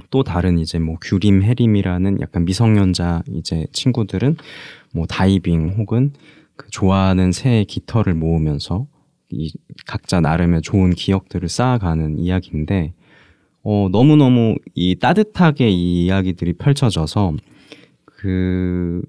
또 0.09 0.23
다른 0.23 0.59
이제 0.59 0.79
뭐 0.79 0.97
규림 1.01 1.43
해림이라는 1.43 2.21
약간 2.21 2.45
미성년자 2.45 3.23
이제 3.33 3.65
친구들은 3.71 4.37
뭐 4.93 5.05
다이빙 5.05 5.75
혹은 5.77 6.13
그 6.59 6.69
좋아하는 6.71 7.31
새의 7.31 7.63
깃털을 7.63 8.13
모으면서 8.15 8.85
이 9.29 9.53
각자 9.87 10.19
나름의 10.19 10.61
좋은 10.61 10.89
기억들을 10.89 11.47
쌓아가는 11.47 12.19
이야기인데 12.19 12.93
어 13.63 13.87
너무너무 13.89 14.55
이 14.75 14.97
따뜻하게 14.99 15.69
이 15.69 16.03
이야기들이 16.05 16.53
펼쳐져서 16.53 17.33
그 18.03 19.01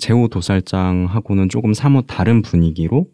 제호 0.00 0.26
도살장하고는 0.26 1.48
조금 1.50 1.72
사뭇 1.72 2.04
다른 2.08 2.42
분위기로 2.42 3.06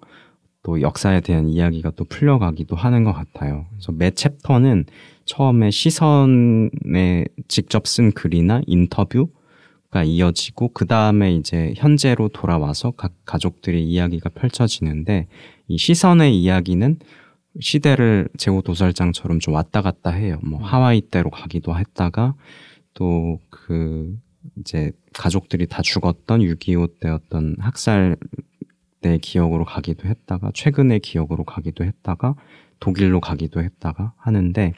또 0.62 0.80
역사에 0.80 1.20
대한 1.20 1.46
이야기가 1.50 1.90
또 1.90 2.06
풀려가기도 2.06 2.76
하는 2.76 3.04
것 3.04 3.12
같아요. 3.12 3.66
그래서 3.72 3.92
매 3.92 4.10
챕터는 4.10 4.86
처음에 5.26 5.70
시선에 5.70 7.26
직접 7.48 7.86
쓴 7.86 8.12
글이나 8.12 8.62
인터뷰 8.66 9.28
가 9.94 10.02
이어지고 10.02 10.72
그 10.74 10.86
다음에 10.86 11.34
이제 11.34 11.72
현재로 11.76 12.28
돌아와서 12.28 12.90
각 12.90 13.12
가족들의 13.24 13.82
이야기가 13.84 14.30
펼쳐지는데 14.30 15.28
이 15.68 15.78
시선의 15.78 16.36
이야기는 16.36 16.98
시대를 17.60 18.28
제호 18.36 18.62
도살장처럼 18.62 19.38
좀 19.38 19.54
왔다 19.54 19.82
갔다 19.82 20.10
해요. 20.10 20.40
뭐 20.42 20.60
하와이 20.60 21.00
때로 21.00 21.30
가기도 21.30 21.76
했다가 21.78 22.34
또 22.94 23.38
그 23.66 24.14
이제 24.58 24.92
가족들이 25.14 25.66
다 25.66 25.80
죽었던 25.80 26.40
6.25 26.40 27.00
때였던 27.00 27.56
학살 27.60 28.16
때 29.00 29.18
기억으로 29.18 29.64
가기도 29.64 30.06
했다가 30.08 30.50
최근의 30.54 31.00
기억으로 31.00 31.44
가기도 31.44 31.84
했다가 31.84 32.34
독일로 32.80 33.20
가기도 33.20 33.62
했다가 33.62 34.12
하는데 34.18 34.74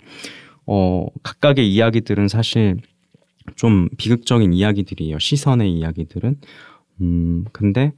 어 0.67 1.07
각각의 1.23 1.73
이야기들은 1.73 2.29
사실 2.29 2.79
좀 3.55 3.89
비극적인 3.97 4.53
이야기들이에요. 4.53 5.19
시선의 5.19 5.73
이야기들은 5.73 6.41
음 7.01 7.45
근데 7.53 7.93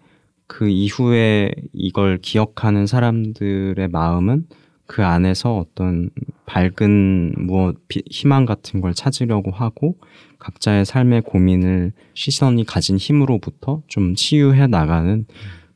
그 0.46 0.68
이후에 0.68 1.50
이걸 1.72 2.18
기억하는 2.18 2.86
사람들의 2.86 3.88
마음은 3.88 4.46
그 4.86 5.04
안에서 5.04 5.56
어떤 5.58 6.08
밝은 6.46 7.34
무엇 7.46 7.76
비- 7.88 8.02
희망 8.10 8.46
같은 8.46 8.80
걸 8.80 8.94
찾으려고 8.94 9.50
하고 9.50 9.98
각자의 10.38 10.86
삶의 10.86 11.22
고민을 11.22 11.92
시선이 12.14 12.64
가진 12.64 12.96
힘으로부터 12.96 13.82
좀 13.86 14.14
치유해 14.14 14.66
나가는 14.66 15.26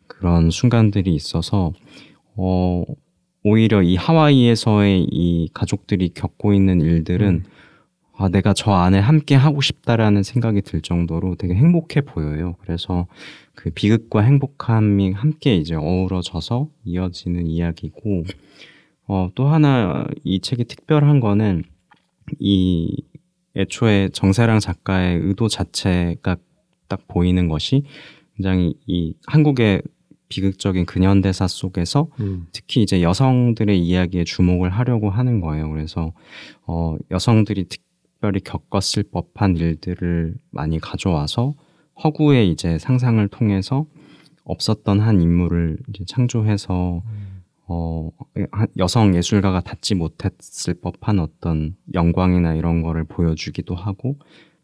그런 0.07 0.51
순간들이 0.51 1.15
있어서 1.15 1.73
어 2.37 2.85
오히려 3.45 3.83
이 3.83 3.97
하와이에서의 3.97 5.09
이 5.11 5.49
가족들이 5.53 6.11
겪고 6.15 6.55
있는 6.55 6.81
일들은 6.81 7.45
아 8.23 8.29
내가 8.29 8.53
저 8.53 8.71
안에 8.71 9.01
함께 9.01 9.35
하고 9.35 9.61
싶다라는 9.61 10.23
생각이 10.23 10.63
들 10.63 10.81
정도로 10.81 11.35
되게 11.35 11.55
행복해 11.55 12.03
보여요. 12.03 12.55
그래서 12.61 13.09
그 13.57 13.71
비극과 13.71 14.21
행복함이 14.21 15.11
함께 15.11 15.57
이제 15.57 15.75
어우러져서 15.75 16.69
이어지는 16.85 17.49
이야기고 17.49 18.25
어 19.09 19.31
또 19.35 19.49
하나 19.49 20.07
이 20.23 20.41
책이 20.41 20.67
특별한 20.67 21.19
거는 21.19 21.65
이 22.39 22.97
애초에 23.57 24.09
정세랑 24.13 24.61
작가의 24.61 25.19
의도 25.19 25.49
자체가 25.49 26.37
딱 26.87 27.09
보이는 27.09 27.49
것이 27.49 27.83
굉장히 28.37 28.75
이 28.87 29.15
한국의 29.27 29.83
비극적인 30.29 30.87
근현대사 30.87 31.49
속에서 31.49 32.07
음. 32.21 32.47
특히 32.53 32.83
이제 32.83 33.03
여성들의 33.03 33.79
이야기에 33.81 34.25
주목을 34.25 34.71
하려고 34.71 35.11
하는 35.11 35.41
거예요. 35.41 35.69
그래서 35.71 36.13
어, 36.67 36.97
여성들이 37.11 37.65
특 37.65 37.83
별히 38.23 38.39
겪었을 38.41 39.03
법한 39.11 39.57
일들을 39.57 40.37
많이 40.53 40.79
가져와서 40.79 41.55
허구의 42.03 42.51
이제 42.51 42.79
상상을 42.79 43.27
통해서 43.29 43.85
없었던 44.45 45.01
한 45.01 45.21
인물을 45.21 45.79
창조해서 46.07 47.03
어, 47.67 48.11
한- 48.53 48.69
여성 48.79 49.15
예술가가 49.17 49.61
닿지 49.61 49.97
못했을 49.97 50.75
법한 50.75 51.19
어떤 51.19 51.75
영광이나 51.95 52.55
이런 52.55 52.83
거를 52.83 53.05
보여주기도 53.05 53.75
하고 53.75 54.17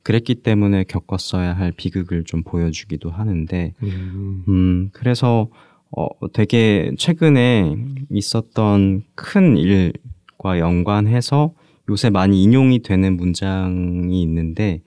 그랬기 0.05 0.37
때문에 0.37 0.85
겪었어야 0.85 1.53
할 1.55 1.73
비극을 1.73 2.25
좀 2.25 2.43
보여주기도 2.45 3.11
하는데 3.11 3.75
음. 3.83 4.45
음, 4.49 4.91
그래서 4.93 5.49
어, 5.91 6.07
되게 6.33 6.93
최근에 6.97 7.75
있었던 8.11 9.03
큰 9.17 9.57
일과 9.57 10.59
연관해서 10.61 11.53
요새 11.89 12.11
많이 12.11 12.43
인용이 12.43 12.83
되는 12.83 13.17
문장이 13.17 14.21
있는데 14.23 14.83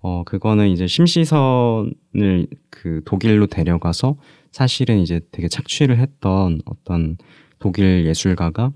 어, 0.00 0.22
그거는 0.24 0.68
이제 0.68 0.86
심시선을 0.86 2.46
그 2.70 3.02
독일로 3.04 3.46
데려가서 3.48 4.16
사실은 4.52 5.00
이제 5.00 5.20
되게 5.32 5.48
착취를 5.48 5.98
했던 5.98 6.60
어떤 6.64 7.18
독일 7.58 8.06
예술가가 8.06 8.72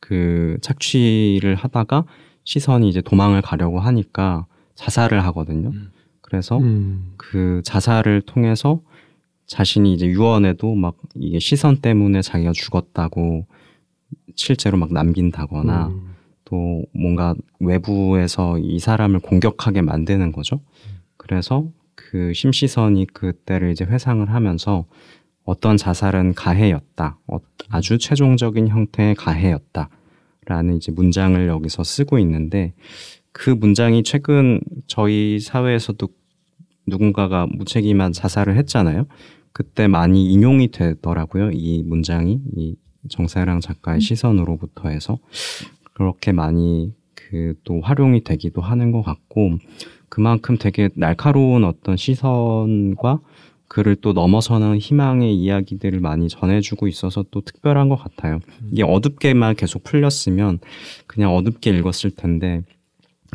그 0.00 0.58
착취를 0.62 1.54
하다가 1.54 2.04
시선이 2.44 2.88
이제 2.88 3.00
도망을 3.00 3.42
가려고 3.42 3.78
하니까 3.78 4.46
자살을 4.74 5.22
하거든요. 5.26 5.68
음. 5.68 5.90
그래서 6.20 6.58
음. 6.58 7.12
그 7.16 7.62
자살을 7.64 8.22
통해서 8.22 8.80
자신이 9.46 9.94
이제 9.94 10.06
유언에도 10.06 10.74
막 10.74 10.96
이게 11.14 11.38
시선 11.38 11.78
때문에 11.78 12.22
자기가 12.22 12.52
죽었다고 12.52 13.46
실제로 14.34 14.76
막 14.76 14.92
남긴다거나 14.92 15.88
음. 15.88 16.14
또 16.48 16.82
뭔가 16.94 17.34
외부에서 17.60 18.58
이 18.58 18.78
사람을 18.78 19.20
공격하게 19.20 19.82
만드는 19.82 20.32
거죠. 20.32 20.60
그래서 21.18 21.68
그 21.94 22.32
심시선이 22.32 23.06
그때를 23.12 23.70
이제 23.70 23.84
회상을 23.84 24.28
하면서 24.30 24.86
어떤 25.44 25.76
자살은 25.76 26.32
가해였다. 26.34 27.18
어, 27.26 27.38
아주 27.68 27.98
최종적인 27.98 28.68
형태의 28.68 29.14
가해였다. 29.14 29.90
라는 30.46 30.76
이제 30.76 30.90
문장을 30.90 31.46
여기서 31.46 31.84
쓰고 31.84 32.18
있는데 32.20 32.72
그 33.32 33.50
문장이 33.50 34.02
최근 34.02 34.60
저희 34.86 35.38
사회에서도 35.40 36.08
누군가가 36.86 37.46
무책임한 37.46 38.12
자살을 38.12 38.56
했잖아요. 38.56 39.06
그때 39.52 39.86
많이 39.86 40.32
인용이 40.32 40.70
되더라고요. 40.70 41.50
이 41.52 41.82
문장이 41.82 42.40
이 42.56 42.76
정사랑 43.08 43.60
작가의 43.60 44.00
시선으로부터 44.00 44.88
해서 44.88 45.18
그렇게 45.98 46.32
많이 46.32 46.92
그 47.14 47.54
또 47.64 47.80
활용이 47.82 48.22
되기도 48.24 48.62
하는 48.62 48.92
것 48.92 49.02
같고 49.02 49.58
그만큼 50.08 50.56
되게 50.56 50.88
날카로운 50.94 51.64
어떤 51.64 51.96
시선과 51.96 53.20
그를 53.66 53.96
또 53.96 54.14
넘어서는 54.14 54.78
희망의 54.78 55.34
이야기들을 55.36 56.00
많이 56.00 56.28
전해주고 56.28 56.88
있어서 56.88 57.24
또 57.30 57.42
특별한 57.42 57.90
것 57.90 57.96
같아요. 57.96 58.38
이게 58.72 58.82
어둡게만 58.82 59.56
계속 59.56 59.82
풀렸으면 59.84 60.60
그냥 61.06 61.34
어둡게 61.34 61.70
읽었을 61.76 62.12
텐데 62.12 62.62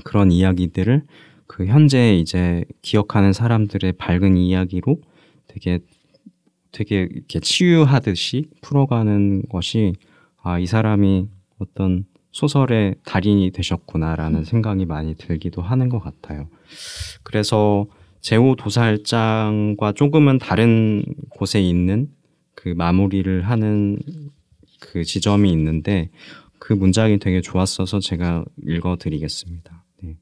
그런 0.03 0.31
이야기들을 0.31 1.03
그 1.45 1.67
현재 1.67 2.15
이제 2.17 2.65
기억하는 2.81 3.31
사람들의 3.33 3.91
밝은 3.93 4.37
이야기로 4.37 4.97
되게 5.47 5.79
되게 6.71 7.07
이렇게 7.11 7.39
치유하듯이 7.39 8.47
풀어가는 8.61 9.43
것이 9.49 9.93
아 10.41 10.59
이 10.59 10.65
사람이 10.65 11.27
어떤 11.59 12.05
소설의 12.33 12.95
달인이 13.05 13.51
되셨구나라는 13.51 14.43
생각이 14.43 14.85
많이 14.85 15.15
들기도 15.15 15.61
하는 15.61 15.87
것 15.87 15.99
같아요. 15.99 16.49
그래서 17.23 17.85
제오 18.21 18.55
도살장과 18.55 19.93
조금은 19.93 20.39
다른 20.39 21.05
곳에 21.29 21.61
있는 21.61 22.09
그 22.55 22.69
마무리를 22.69 23.41
하는 23.43 23.99
그 24.79 25.03
지점이 25.03 25.51
있는데 25.51 26.09
그 26.57 26.73
문장이 26.73 27.19
되게 27.19 27.41
좋았어서 27.41 27.99
제가 27.99 28.45
읽어드리겠습니다. 28.65 29.83
네. 30.01 30.15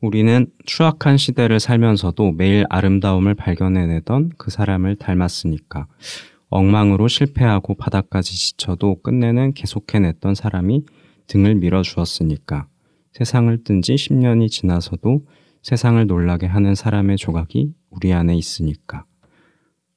우리는 0.00 0.46
추악한 0.66 1.16
시대를 1.16 1.60
살면서도 1.60 2.32
매일 2.32 2.66
아름다움을 2.68 3.34
발견해내던 3.34 4.32
그 4.36 4.50
사람을 4.50 4.96
닮았으니까 4.96 5.86
엉망으로 6.54 7.08
실패하고 7.08 7.74
바닥까지 7.74 8.36
지쳐도 8.36 9.02
끝내는 9.02 9.54
계속해냈던 9.54 10.36
사람이 10.36 10.84
등을 11.26 11.56
밀어주었으니까. 11.56 12.68
세상을 13.12 13.64
뜬 13.64 13.82
지 13.82 13.96
10년이 13.96 14.48
지나서도 14.48 15.26
세상을 15.62 16.06
놀라게 16.06 16.46
하는 16.46 16.76
사람의 16.76 17.16
조각이 17.16 17.74
우리 17.90 18.12
안에 18.12 18.36
있으니까. 18.36 19.04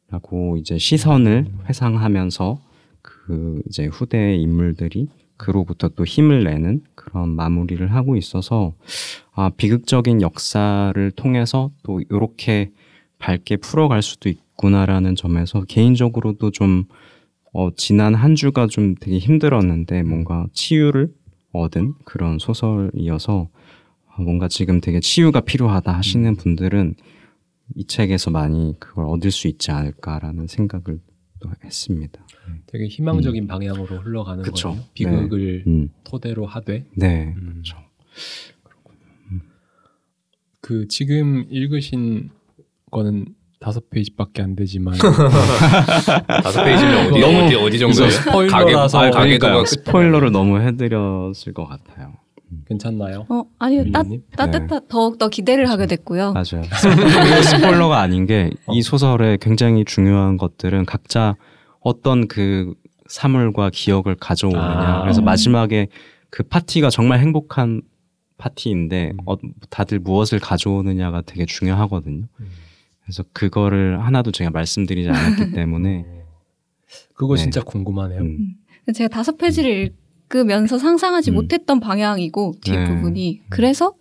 라고 0.09 0.57
이제 0.57 0.79
시선을 0.79 1.45
회상하면서 1.69 2.59
그 3.03 3.61
이제 3.67 3.85
후대의 3.85 4.41
인물들이 4.41 5.09
그로부터 5.37 5.89
또 5.89 6.05
힘을 6.05 6.43
내는 6.43 6.81
그런 6.95 7.35
마무리를 7.35 7.85
하고 7.93 8.15
있어서 8.15 8.73
아 9.31 9.51
비극적인 9.55 10.23
역사를 10.23 11.11
통해서 11.11 11.69
또 11.83 12.01
이렇게 12.09 12.71
밝게 13.19 13.57
풀어갈 13.57 14.01
수도 14.01 14.29
있 14.29 14.46
구나라는 14.57 15.15
점에서 15.15 15.63
개인적으로도 15.63 16.51
좀 16.51 16.85
어, 17.53 17.69
지난 17.75 18.13
한 18.13 18.35
주가 18.35 18.67
좀 18.67 18.95
되게 18.95 19.17
힘들었는데 19.17 20.03
뭔가 20.03 20.47
치유를 20.53 21.13
얻은 21.53 21.93
그런 22.03 22.37
소설이어서 22.39 23.49
어, 24.07 24.21
뭔가 24.21 24.47
지금 24.47 24.81
되게 24.81 24.99
치유가 24.99 25.41
필요하다 25.41 25.91
하시는 25.91 26.35
분들은 26.35 26.95
이 27.75 27.85
책에서 27.85 28.31
많이 28.31 28.75
그걸 28.79 29.05
얻을 29.05 29.31
수 29.31 29.47
있지 29.47 29.71
않을까라는 29.71 30.47
생각을 30.47 30.99
또 31.39 31.49
했습니다. 31.63 32.25
되게 32.65 32.87
희망적인 32.87 33.47
방향으로 33.47 33.97
흘러가는 33.97 34.43
그쵸. 34.43 34.69
거예요. 34.69 34.83
비극을 34.93 35.63
음, 35.67 35.89
토대로 36.03 36.45
하되 36.45 36.85
네, 36.95 37.33
음. 37.37 37.51
그렇죠. 37.51 37.77
그 40.61 40.87
지금 40.87 41.45
읽으신 41.49 42.29
거는 42.91 43.35
다섯 43.59 43.89
페이지밖에 43.89 44.41
안 44.43 44.55
되지만 44.55 44.93
다섯 46.43 46.63
페이지면 46.63 47.07
어디 47.07 47.19
너무 47.19 47.37
어디 47.45 47.55
어디 47.55 47.79
정도예요? 47.79 48.09
이거 48.09 48.21
스포일러라서 48.21 48.97
가계- 48.99 49.07
아, 49.07 49.11
가계도가 49.11 49.19
그러니까요. 49.51 49.65
스포일러를 49.65 50.31
너무 50.31 50.59
해드렸을 50.61 51.53
것 51.53 51.65
같아요. 51.65 52.13
괜찮나요? 52.67 53.25
어 53.29 53.43
아니요 53.59 53.91
따, 53.91 54.03
님 54.03 54.21
따뜻하 54.37 54.79
더욱 54.87 55.17
더 55.17 55.27
기대를 55.27 55.69
하게 55.69 55.85
됐고요. 55.87 56.33
맞아요. 56.33 56.63
그리고 56.81 57.41
스포일러가 57.41 57.99
아닌 57.99 58.25
게 58.25 58.51
어. 58.67 58.73
이 58.73 58.81
소설의 58.81 59.39
굉장히 59.39 59.83
중요한 59.83 60.37
것들은 60.37 60.85
각자 60.85 61.35
어떤 61.81 62.27
그 62.27 62.73
사물과 63.07 63.71
기억을 63.73 64.15
가져오느냐. 64.15 64.61
아. 64.61 65.01
그래서 65.01 65.21
음. 65.21 65.25
마지막에 65.25 65.87
그 66.29 66.43
파티가 66.43 66.89
정말 66.89 67.19
행복한 67.19 67.81
파티인데 68.37 69.11
음. 69.13 69.17
어, 69.25 69.35
다들 69.69 69.99
무엇을 69.99 70.39
가져오느냐가 70.39 71.21
되게 71.25 71.45
중요하거든요. 71.45 72.25
음. 72.39 72.45
그래서 73.07 73.23
그거를 73.31 74.03
하나도 74.03 74.33
제가 74.33 74.49
말씀드리지 74.51 75.09
않았기 75.09 75.51
때문에 75.55 76.05
그거 77.13 77.35
네. 77.35 77.41
진짜 77.41 77.61
궁금하네요. 77.61 78.19
음, 78.19 78.55
제가 78.93 79.07
다섯 79.07 79.37
페이지를 79.37 79.93
읽으면서 80.25 80.77
상상하지 80.77 81.31
음. 81.31 81.35
못했던 81.35 81.79
방향이고 81.79 82.55
네. 82.65 82.71
뒷부분이 82.71 83.43
그래서 83.49 83.93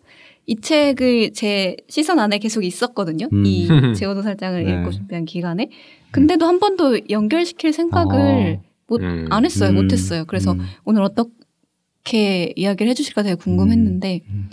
이 0.47 0.57
책을 0.57 1.33
제 1.33 1.77
시선 1.89 2.19
안에 2.19 2.39
계속 2.39 2.65
있었거든요. 2.65 3.29
음. 3.33 3.47
이 3.47 3.69
제오도 3.95 4.23
살장을 4.23 4.65
네. 4.65 4.73
읽고 4.73 4.91
준비한 4.91 5.25
기간에. 5.25 5.71
근데도 6.11 6.47
한 6.47 6.59
번도 6.59 7.09
연결시킬 7.09 7.73
생각을 7.73 8.61
못, 8.89 9.03
음. 9.03 9.27
안 9.31 9.45
했어요. 9.45 9.71
음, 9.71 9.77
못했어요. 9.77 10.25
그래서 10.25 10.53
음, 10.53 10.61
오늘 10.85 11.03
어떻게 11.03 12.53
이야기를 12.57 12.91
해주실까 12.91 13.23
되게 13.23 13.35
궁금했는데 13.37 14.21
음. 14.29 14.51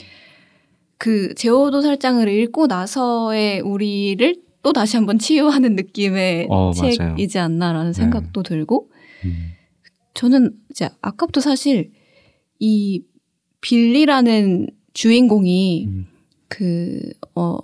그 0.98 1.34
제오도 1.36 1.82
살장을 1.82 2.28
읽고 2.28 2.68
나서의 2.68 3.62
우리를 3.62 4.36
또 4.62 4.72
다시 4.72 4.96
한번 4.96 5.20
치유하는 5.20 5.76
느낌의 5.76 6.48
어. 6.50 6.72
책이지 6.74 7.38
않나라는 7.38 7.92
네. 7.92 7.94
생각도 7.94 8.44
들고 8.44 8.90
음. 9.26 9.52
저는 10.14 10.54
이제 10.70 10.90
아까부터 11.02 11.42
사실 11.42 11.92
이 12.60 13.04
빌리라는 13.62 14.68
주인공이 14.94 15.88
음. 15.88 16.08
그, 16.48 17.02
어, 17.36 17.58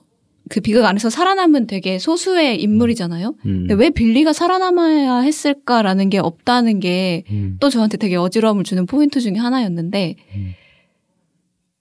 그 0.49 0.61
비극 0.61 0.83
안에서 0.83 1.09
살아남은 1.09 1.67
되게 1.67 1.99
소수의 1.99 2.61
인물이잖아요. 2.61 3.35
음. 3.45 3.67
근데 3.67 3.75
왜 3.75 3.91
빌리가 3.91 4.33
살아남아야 4.33 5.19
했을까라는 5.19 6.09
게 6.09 6.17
없다는 6.17 6.79
게또 6.79 7.27
음. 7.31 7.57
저한테 7.71 7.97
되게 7.97 8.15
어지러움을 8.15 8.63
주는 8.63 8.85
포인트 8.85 9.21
중에 9.21 9.35
하나였는데 9.35 10.15
음. 10.35 10.53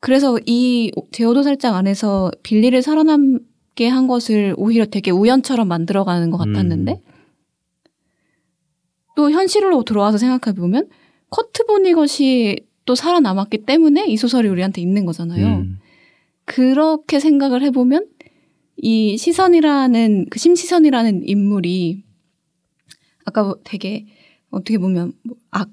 그래서 0.00 0.38
이 0.46 0.92
제오도 1.10 1.42
살짝 1.42 1.74
안에서 1.74 2.30
빌리를 2.42 2.80
살아남게 2.82 3.88
한 3.88 4.06
것을 4.06 4.54
오히려 4.56 4.86
되게 4.86 5.10
우연처럼 5.10 5.66
만들어가는 5.68 6.30
것 6.30 6.38
같았는데 6.38 6.92
음. 6.92 6.98
또 9.16 9.30
현실로 9.30 9.82
들어와서 9.82 10.18
생각해 10.18 10.54
보면 10.54 10.88
커트 11.30 11.66
보니것이 11.66 12.60
또 12.84 12.94
살아남았기 12.94 13.64
때문에 13.66 14.06
이 14.06 14.16
소설이 14.16 14.48
우리한테 14.48 14.80
있는 14.80 15.04
거잖아요. 15.04 15.46
음. 15.46 15.78
그렇게 16.44 17.20
생각을 17.20 17.62
해보면 17.62 18.06
이 18.76 19.16
시선이라는 19.18 20.26
그 20.30 20.38
심시선이라는 20.38 21.28
인물이 21.28 22.04
아까 23.24 23.42
뭐 23.42 23.56
되게 23.64 24.06
어떻게 24.50 24.78
보면 24.78 25.12
뭐 25.24 25.36
악, 25.50 25.68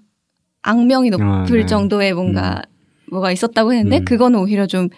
악명이 0.64 1.12
높을 1.12 1.26
아, 1.26 1.46
네. 1.46 1.66
정도의 1.66 2.14
뭔가 2.14 2.64
뭐가 3.10 3.32
있었다고 3.32 3.74
했는데 3.74 4.00
음. 4.00 4.06
그거는 4.06 4.40
오히려 4.40 4.68
좀 4.68 4.90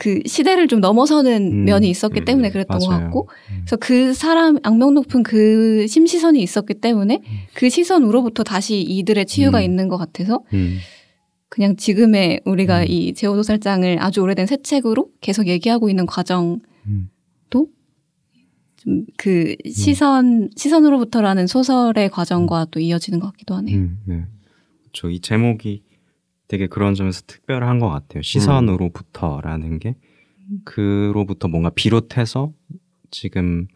그 0.00 0.20
시대를 0.24 0.66
좀 0.66 0.80
넘어서는 0.80 1.52
음. 1.52 1.64
면이 1.66 1.90
있었기 1.90 2.20
음, 2.20 2.24
때문에 2.24 2.50
그랬던 2.50 2.78
것 2.78 2.88
맞아요. 2.88 3.04
같고 3.04 3.28
그래서 3.58 3.76
그 3.76 4.14
사람 4.14 4.56
악명 4.62 4.94
높은 4.94 5.22
그 5.22 5.86
심시선이 5.86 6.42
있었기 6.42 6.80
때문에 6.80 7.20
그 7.52 7.68
시선으로부터 7.68 8.42
다시 8.42 8.80
이들의 8.80 9.26
치유가 9.26 9.58
음. 9.58 9.64
있는 9.64 9.88
것 9.88 9.98
같아서 9.98 10.42
음. 10.54 10.78
그냥 11.50 11.76
지금의 11.76 12.40
우리가 12.46 12.80
음. 12.80 12.86
이 12.88 13.12
제오도살장을 13.12 13.98
아주 14.00 14.22
오래된 14.22 14.46
새 14.46 14.56
책으로 14.62 15.10
계속 15.20 15.48
얘기하고 15.48 15.90
있는 15.90 16.06
과정도 16.06 16.64
음. 16.86 17.10
좀그 17.50 19.56
시선 19.70 20.48
시선으로부터라는 20.56 21.46
소설의 21.46 22.08
과정과 22.08 22.68
또 22.70 22.80
이어지는 22.80 23.20
것 23.20 23.32
같기도 23.32 23.54
하네요. 23.56 23.76
음, 23.76 23.98
네. 24.06 24.24
그렇죠. 24.84 25.10
이 25.10 25.20
제목이 25.20 25.82
되게 26.50 26.66
그런 26.66 26.96
점에서 26.96 27.22
특별한 27.28 27.78
것 27.78 27.88
같아요. 27.88 28.22
시선으로부터라는 28.22 29.78
게 29.78 29.94
그로부터 30.64 31.46
뭔가 31.46 31.70
비롯해서 31.70 32.52
지금 33.12 33.68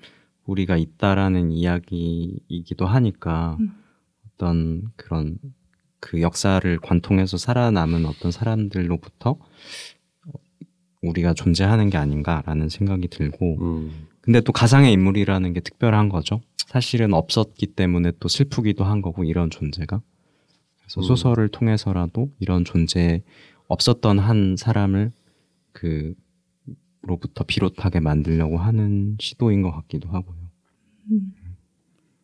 우리가 0.44 0.76
있다라는 0.76 1.52
이야기이기도 1.52 2.84
하니까 2.84 3.58
음. 3.60 3.74
어떤 4.26 4.82
그런 4.96 5.38
그 6.00 6.20
역사를 6.20 6.78
관통해서 6.80 7.36
살아남은 7.36 8.06
어떤 8.06 8.32
사람들로부터 8.32 9.38
우리가 11.00 11.32
존재하는 11.34 11.90
게 11.90 11.96
아닌가라는 11.96 12.70
생각이 12.70 13.06
들고 13.06 13.58
음. 13.62 14.08
근데 14.20 14.40
또 14.40 14.50
가상의 14.50 14.92
인물이라는 14.94 15.52
게 15.52 15.60
특별한 15.60 16.08
거죠. 16.08 16.40
사실은 16.66 17.14
없었기 17.14 17.68
때문에 17.68 18.10
또 18.18 18.26
슬프기도 18.26 18.82
한 18.82 19.00
거고 19.00 19.22
이런 19.22 19.48
존재가. 19.48 20.00
그래서 20.84 21.00
음. 21.00 21.02
소설을 21.02 21.48
통해서라도 21.48 22.30
이런 22.38 22.64
존재 22.64 23.22
없었던 23.68 24.18
한 24.18 24.56
사람을 24.56 25.12
그 25.72 26.14
로부터 27.02 27.44
비롯하게 27.44 28.00
만들려고 28.00 28.58
하는 28.58 29.16
시도인 29.18 29.62
것 29.62 29.72
같기도 29.72 30.08
하고요. 30.08 30.36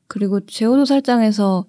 그리고 0.07 0.45
제오도살장에서 0.45 1.67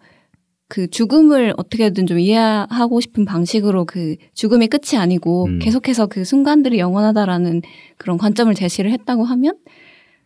그 0.68 0.90
죽음을 0.90 1.54
어떻게든 1.58 2.06
좀 2.06 2.18
이해하고 2.18 3.02
싶은 3.02 3.26
방식으로 3.26 3.86
그 3.86 4.16
죽음이 4.34 4.68
끝이 4.68 4.98
아니고 4.98 5.46
음. 5.46 5.60
계속해서 5.60 6.08
그 6.08 6.24
순간들이 6.24 6.80
영원하다라는 6.80 7.62
그런 7.98 8.18
관점을 8.18 8.54
제시를 8.54 8.92
했다고 8.92 9.26
하면 9.26 9.58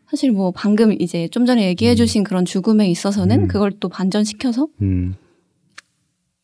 사실 0.08 0.32
뭐 0.32 0.52
방금 0.52 0.94
이제 1.02 1.28
좀 1.30 1.48
전에 1.48 1.68
얘기해 1.70 1.96
주신 1.96 2.24
그런 2.24 2.46
죽음에 2.46 2.88
있어서는 2.90 3.44
음. 3.44 3.48
그걸 3.48 3.72
또 3.80 3.90
반전시켜서 3.90 4.68
음, 4.84 5.16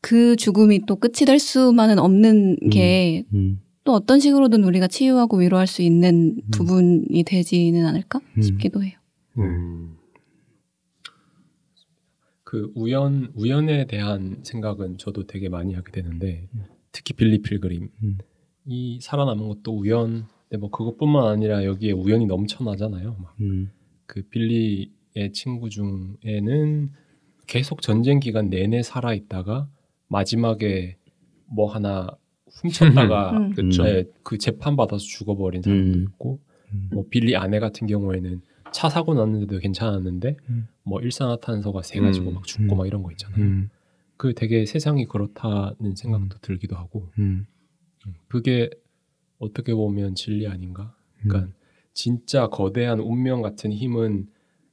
그 0.01 0.35
죽음이 0.35 0.85
또 0.87 0.95
끝이 0.95 1.25
될 1.25 1.39
수만은 1.39 1.99
없는 1.99 2.57
게또 2.71 3.27
음, 3.33 3.61
어떤 3.85 4.19
식으로든 4.19 4.63
우리가 4.63 4.87
치유하고 4.87 5.37
위로할 5.37 5.67
수 5.67 5.81
있는 5.81 6.41
부분이 6.51 7.23
되지는 7.23 7.85
않을까 7.85 8.19
음. 8.37 8.41
싶기도 8.41 8.83
해요. 8.83 8.93
음. 9.37 9.95
그 12.43 12.71
우연 12.75 13.31
우연에 13.35 13.85
대한 13.85 14.41
생각은 14.43 14.97
저도 14.97 15.25
되게 15.25 15.47
많이 15.47 15.73
하게 15.73 15.91
되는데 15.91 16.49
특히 16.91 17.13
빌리 17.13 17.41
필그림 17.41 17.89
음. 18.03 18.17
이 18.65 18.99
살아남은 19.01 19.47
것도 19.47 19.77
우연. 19.77 20.25
근데 20.49 20.59
뭐 20.59 20.69
그것뿐만 20.69 21.27
아니라 21.27 21.63
여기에 21.63 21.93
우연이 21.93 22.25
넘쳐나잖아요. 22.25 23.15
막 23.21 23.35
음, 23.39 23.71
그 24.05 24.23
빌리의 24.23 25.31
친구 25.33 25.69
중에는 25.69 26.91
계속 27.47 27.81
전쟁 27.81 28.19
기간 28.19 28.49
내내 28.49 28.83
살아 28.83 29.13
있다가 29.13 29.69
마지막에 30.11 30.97
뭐 31.45 31.71
하나 31.73 32.07
훔쳤다가 32.51 33.31
음. 33.37 33.53
그쵸. 33.53 33.83
네, 33.83 34.03
그 34.23 34.37
재판 34.37 34.75
받아서 34.75 35.03
죽어버린 35.03 35.61
사람도 35.61 35.97
음. 35.97 36.03
있고 36.03 36.39
음. 36.73 36.89
뭐 36.91 37.05
빌리 37.09 37.35
아내 37.35 37.59
같은 37.59 37.87
경우에는 37.87 38.41
차 38.73 38.89
사고 38.89 39.13
났는데도 39.13 39.59
괜찮았는데 39.59 40.37
음. 40.49 40.67
뭐 40.83 41.01
일산화탄소가 41.01 41.81
새 41.81 41.99
가지고 42.01 42.29
음. 42.29 42.33
막 42.35 42.45
죽고 42.45 42.75
음. 42.75 42.77
막 42.77 42.87
이런 42.87 43.03
거 43.03 43.11
있잖아요. 43.11 43.41
음, 43.41 43.69
그 44.17 44.33
되게 44.33 44.65
세상이 44.65 45.05
그렇다는 45.07 45.95
생각도 45.95 46.37
들기도 46.41 46.75
하고 46.75 47.07
음, 47.17 47.45
그게 48.27 48.69
어떻게 49.39 49.73
보면 49.73 50.15
진리 50.15 50.47
아닌가? 50.47 50.93
그러니까 51.21 51.51
진짜 51.93 52.47
거대한 52.47 52.99
운명 52.99 53.41
같은 53.41 53.71
힘은 53.71 54.27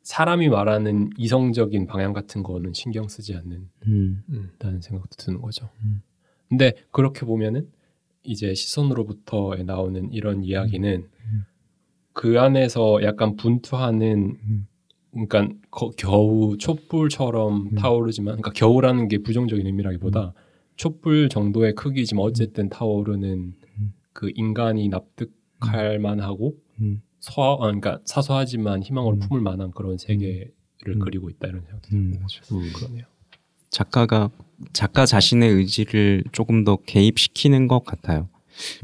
사람이 0.08 0.48
말하는 0.48 1.10
이성적인 1.18 1.86
방향 1.86 2.14
같은 2.14 2.42
거는 2.42 2.72
신경 2.72 3.08
쓰지 3.08 3.34
않는다는 3.34 3.68
음, 3.86 4.80
생각도 4.80 5.16
드는 5.18 5.42
거죠. 5.42 5.68
음. 5.84 6.00
근데 6.48 6.72
그렇게 6.90 7.26
보면은 7.26 7.68
이제 8.22 8.54
시선으로부터에 8.54 9.64
나오는 9.64 10.10
이런 10.10 10.42
이야기는 10.44 11.06
음. 11.24 11.44
그 12.14 12.40
안에서 12.40 13.02
약간 13.02 13.36
분투하는 13.36 14.38
음. 14.42 14.66
그러니까 15.12 15.46
거- 15.70 15.90
겨우 15.98 16.56
촛불처럼 16.56 17.68
음. 17.72 17.74
타오르지만 17.74 18.36
그러니까 18.36 18.52
겨우라는 18.52 19.08
게 19.08 19.18
부정적인 19.18 19.66
의미라기보다 19.66 20.32
촛불 20.76 21.28
정도의 21.28 21.74
크기지만 21.74 22.24
어쨌든 22.24 22.70
타오르는 22.70 23.52
음. 23.78 23.92
그 24.14 24.30
인간이 24.34 24.88
납득할 24.88 25.98
만하고 25.98 26.56
음, 26.80 27.02
소 27.20 27.42
아, 27.42 27.56
그러니까 27.58 28.00
사소하지만 28.04 28.82
희망을 28.82 29.14
음. 29.14 29.18
품을 29.20 29.42
만한 29.42 29.70
그런 29.72 29.98
세계를 29.98 30.52
음. 30.86 30.98
그리고 31.00 31.30
있다 31.30 31.48
이런 31.48 31.62
생각도 31.62 31.88
음. 31.96 32.14
음. 32.52 32.72
그러네요. 32.74 33.04
작가가 33.70 34.30
작가 34.72 35.06
자신의 35.06 35.50
의지를 35.50 36.24
조금 36.32 36.64
더 36.64 36.76
개입시키는 36.76 37.68
것 37.68 37.84
같아요. 37.84 38.28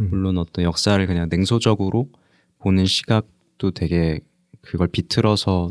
음. 0.00 0.10
물론 0.10 0.38
어떤 0.38 0.64
역사를 0.64 1.04
그냥 1.06 1.28
냉소적으로 1.30 2.08
보는 2.58 2.86
시각도 2.86 3.70
되게 3.72 4.20
그걸 4.60 4.88
비틀어서 4.88 5.70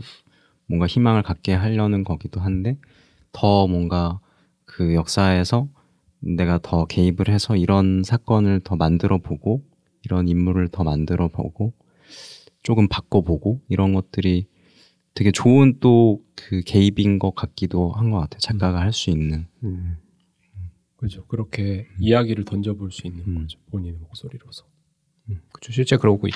뭔가 0.67 0.87
희망을 0.87 1.23
갖게 1.23 1.53
하려는 1.53 2.03
거기도 2.03 2.39
한데 2.39 2.77
더 3.31 3.67
뭔가 3.67 4.19
그 4.65 4.93
역사에서 4.93 5.67
내가 6.19 6.59
더 6.61 6.85
개입을 6.85 7.27
해서 7.27 7.55
이런 7.55 8.03
사건을 8.03 8.61
더 8.63 8.75
만들어 8.75 9.17
보고 9.17 9.63
이런 10.05 10.27
인물을 10.27 10.69
더 10.69 10.83
만들어 10.83 11.27
보고 11.27 11.73
조금 12.63 12.87
바꿔보고 12.87 13.61
이런 13.69 13.93
것들이 13.93 14.47
되게 15.13 15.31
좋은 15.31 15.79
또 15.79 16.19
그 16.35 16.61
개입인 16.61 17.19
것 17.19 17.35
같기도 17.35 17.91
한 17.91 18.09
것 18.11 18.17
같아요. 18.19 18.39
작가가 18.39 18.79
할 18.81 18.91
수 18.91 19.09
있는. 19.11 19.45
음. 19.63 19.97
그렇죠. 20.97 21.25
그렇게 21.27 21.87
이야기를 21.99 22.45
던져볼 22.45 22.91
수 22.91 23.05
있는 23.07 23.23
음. 23.27 23.35
거죠. 23.41 23.59
본인의 23.71 23.99
목소리로서. 23.99 24.65
그쵸. 25.53 25.71
실제 25.71 25.95
그러고 25.97 26.27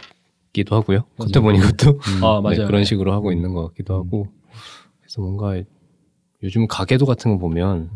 있기도 0.51 0.75
하고요. 0.75 1.05
겉에 1.17 1.41
보니 1.41 1.59
것도 1.59 1.99
아 2.23 2.41
네, 2.41 2.55
맞아요. 2.57 2.67
그런 2.67 2.83
식으로 2.83 3.11
하고 3.13 3.31
있는 3.31 3.53
것 3.53 3.67
같기도 3.69 3.95
하고 3.95 4.27
그래서 4.99 5.21
뭔가 5.21 5.61
요즘 6.43 6.67
가계도 6.67 7.05
같은 7.05 7.31
거 7.31 7.37
보면 7.37 7.89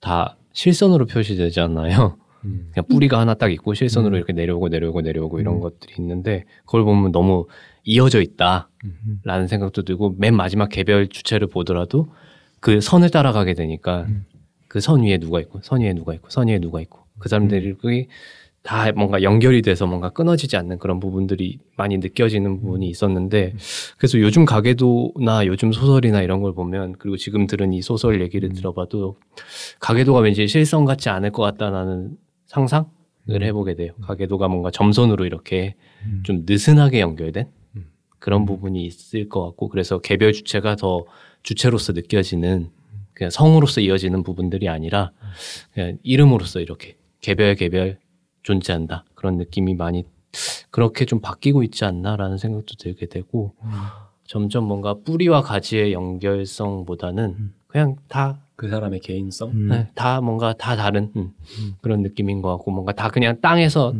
다 0.00 0.36
실선으로 0.52 1.06
표시되지 1.06 1.60
않나요? 1.60 2.18
음. 2.44 2.70
그냥 2.72 2.86
뿌리가 2.88 3.18
하나 3.18 3.34
딱 3.34 3.52
있고 3.52 3.74
실선으로 3.74 4.14
음. 4.14 4.16
이렇게 4.16 4.32
내려오고 4.32 4.68
내려오고 4.68 5.00
내려오고 5.00 5.40
이런 5.40 5.56
음. 5.56 5.60
것들이 5.60 5.94
있는데 5.98 6.44
그걸 6.64 6.84
보면 6.84 7.12
너무 7.12 7.46
이어져 7.84 8.20
있다라는 8.20 8.66
음. 8.84 9.46
생각도 9.46 9.82
들고 9.82 10.16
맨 10.18 10.34
마지막 10.34 10.68
개별 10.68 11.08
주체를 11.08 11.48
보더라도 11.48 12.08
그 12.60 12.80
선을 12.80 13.10
따라가게 13.10 13.54
되니까 13.54 14.02
음. 14.08 14.24
그선 14.68 15.02
위에 15.02 15.18
누가 15.18 15.40
있고 15.40 15.60
선 15.62 15.80
위에 15.80 15.92
누가 15.94 16.14
있고 16.14 16.30
선 16.30 16.48
위에 16.48 16.58
누가 16.58 16.80
있고 16.80 17.00
그 17.18 17.28
사람들이 17.28 17.74
다 18.62 18.92
뭔가 18.92 19.22
연결이 19.22 19.62
돼서 19.62 19.86
뭔가 19.86 20.10
끊어지지 20.10 20.56
않는 20.56 20.78
그런 20.78 21.00
부분들이 21.00 21.58
많이 21.76 21.96
느껴지는 21.96 22.60
부분이 22.60 22.88
있었는데 22.88 23.54
그래서 23.96 24.20
요즘 24.20 24.44
가계도나 24.44 25.46
요즘 25.46 25.72
소설이나 25.72 26.20
이런 26.20 26.42
걸 26.42 26.52
보면 26.52 26.96
그리고 26.98 27.16
지금 27.16 27.46
들은 27.46 27.72
이 27.72 27.80
소설 27.80 28.20
얘기를 28.20 28.50
들어봐도 28.52 29.16
가계도가 29.80 30.20
왠지 30.20 30.46
실성 30.46 30.84
같지 30.84 31.08
않을 31.08 31.32
것 31.32 31.42
같다는 31.42 32.16
상상을 32.50 32.88
해보게 33.28 33.74
돼요. 33.74 33.92
가계도가 34.02 34.48
뭔가 34.48 34.72
점선으로 34.72 35.24
이렇게 35.24 35.76
음. 36.04 36.22
좀 36.24 36.44
느슨하게 36.46 37.00
연결된 37.00 37.46
음. 37.76 37.90
그런 38.18 38.44
부분이 38.44 38.84
있을 38.84 39.28
것 39.28 39.44
같고 39.46 39.68
그래서 39.68 40.00
개별 40.00 40.32
주체가 40.32 40.74
더 40.74 41.04
주체로서 41.44 41.92
느껴지는 41.92 42.70
그냥 43.14 43.30
성으로서 43.30 43.80
이어지는 43.80 44.24
부분들이 44.24 44.68
아니라 44.68 45.12
그냥 45.72 45.98
이름으로서 46.02 46.60
이렇게 46.60 46.96
개별 47.20 47.54
개별 47.54 47.98
존재한다 48.42 49.04
그런 49.14 49.36
느낌이 49.36 49.74
많이 49.74 50.04
그렇게 50.70 51.04
좀 51.04 51.20
바뀌고 51.20 51.62
있지 51.62 51.84
않나라는 51.84 52.38
생각도 52.38 52.74
들게 52.76 53.06
되고 53.06 53.54
점점 54.24 54.64
뭔가 54.64 54.94
뿌리와 54.94 55.42
가지의 55.42 55.92
연결성보다는 55.92 57.52
그냥 57.66 57.96
다 58.08 58.40
그 58.60 58.68
사람의 58.68 59.00
개인성. 59.00 59.50
음. 59.52 59.68
네, 59.68 59.88
다 59.94 60.20
뭔가 60.20 60.52
다 60.52 60.76
다른 60.76 61.10
음, 61.16 61.32
그런 61.80 62.02
느낌인 62.02 62.42
것 62.42 62.50
같고 62.56 62.70
뭔가 62.72 62.92
다 62.92 63.08
그냥 63.08 63.40
땅에서 63.40 63.94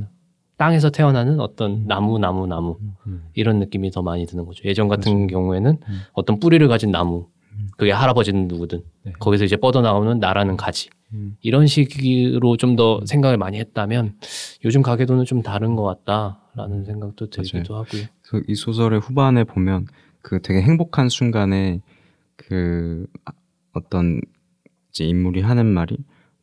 땅에서 0.58 0.90
태어나는 0.90 1.40
어떤 1.40 1.86
나무 1.86 2.18
나무 2.18 2.46
나무 2.46 2.76
음. 3.06 3.22
이런 3.32 3.58
느낌이 3.58 3.90
더 3.90 4.02
많이 4.02 4.26
드는 4.26 4.44
거죠. 4.44 4.62
예전 4.68 4.88
같은 4.88 5.26
경우에는 5.28 5.78
어떤 6.12 6.38
뿌리를 6.38 6.68
가진 6.68 6.90
나무, 6.90 7.28
그게 7.78 7.90
할아버지는 7.90 8.48
누구든 8.48 8.82
네. 9.04 9.12
거기서 9.18 9.44
이제 9.44 9.56
뻗어 9.56 9.80
나오는 9.80 10.18
나라는 10.18 10.58
가지 10.58 10.90
음. 11.14 11.38
이런 11.40 11.66
식으로 11.66 12.58
좀 12.58 12.76
더 12.76 13.00
생각을 13.06 13.38
많이 13.38 13.58
했다면 13.58 14.16
요즘 14.66 14.82
가계도는 14.82 15.24
좀 15.24 15.40
다른 15.40 15.74
것 15.74 15.84
같다라는 16.04 16.84
생각도 16.84 17.30
들기도 17.30 17.76
하고요. 17.76 18.02
그이 18.20 18.54
소설의 18.54 19.00
후반에 19.00 19.44
보면 19.44 19.86
그 20.20 20.42
되게 20.42 20.60
행복한 20.60 21.08
순간에 21.08 21.80
그 22.36 23.06
아- 23.24 23.32
어떤 23.72 24.20
이제 24.90 25.04
인물이 25.04 25.40
하는 25.40 25.66
말이 25.66 25.96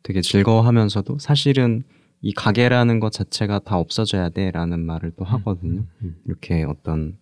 되게 0.03 0.21
즐거워하면서도 0.21 1.19
사실은 1.19 1.83
이 2.21 2.33
가게라는 2.33 2.99
것 2.99 3.12
자체가 3.12 3.60
다 3.60 3.77
없어져야 3.77 4.29
돼라는 4.29 4.79
말을 4.86 5.12
또 5.17 5.23
하거든요. 5.25 5.86
음. 6.01 6.15
이렇게 6.25 6.63
어떤 6.63 7.17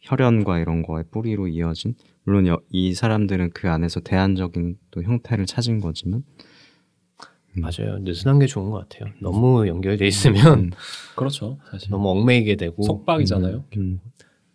혈연과 0.00 0.58
이런 0.58 0.82
거의 0.82 1.04
뿌리로 1.10 1.48
이어진 1.48 1.94
물론 2.24 2.46
여- 2.46 2.60
이 2.70 2.94
사람들은 2.94 3.50
그 3.54 3.70
안에서 3.70 4.00
대안적인 4.00 4.76
또 4.90 5.02
형태를 5.02 5.46
찾은 5.46 5.80
거지만 5.80 6.24
맞아요. 7.56 7.98
느슨한 8.00 8.40
게 8.40 8.46
좋은 8.46 8.70
것 8.70 8.88
같아요. 8.88 9.12
너무 9.20 9.68
연결돼 9.68 10.06
있으면 10.06 10.72
그렇죠. 11.14 11.58
사실 11.70 11.88
너무 11.90 12.08
얽매이게 12.10 12.56
되고 12.56 12.82
속박이잖아요. 12.82 13.64
음. 13.76 14.00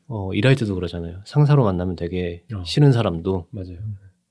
어, 0.07 0.33
일할 0.33 0.55
때도 0.55 0.75
그러잖아요. 0.75 1.21
상사로 1.25 1.63
만나면 1.63 1.95
되게 1.95 2.43
어. 2.53 2.61
싫은 2.65 2.91
사람도 2.91 3.47
맞아요. 3.51 3.77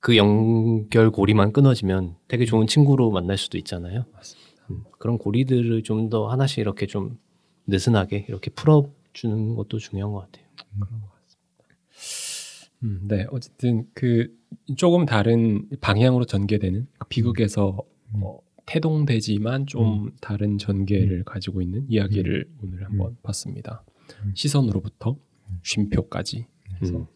그 0.08 0.16
연결고리만 0.16 1.52
끊어지면 1.52 2.16
되게 2.28 2.46
좋은 2.46 2.66
친구로 2.66 3.10
만날 3.10 3.36
수도 3.36 3.58
있잖아요. 3.58 4.06
음, 4.70 4.84
그런 4.98 5.18
고리들을 5.18 5.82
좀 5.82 6.08
더 6.08 6.28
하나씩 6.28 6.60
이렇게 6.60 6.86
좀 6.86 7.18
느슨하게 7.66 8.24
이렇게 8.26 8.50
풀어주는 8.50 9.54
것도 9.54 9.76
중요한 9.76 10.14
것 10.14 10.20
같아요. 10.20 10.46
음, 12.84 13.00
네, 13.06 13.26
어쨌든 13.30 13.86
그 13.92 14.34
조금 14.78 15.04
다른 15.04 15.68
방향으로 15.82 16.24
전개되는 16.24 16.86
비극에서 17.10 17.82
어, 18.14 18.38
태동되지만 18.64 19.66
좀 19.66 20.12
다른 20.22 20.56
전개를 20.56 21.24
가지고 21.24 21.60
있는 21.60 21.84
이야기를 21.86 22.48
오늘 22.62 22.82
한번 22.86 23.18
봤습니다. 23.22 23.84
시선으로부터 24.32 25.18
쉼표까지 25.62 26.46
음. 26.84 27.06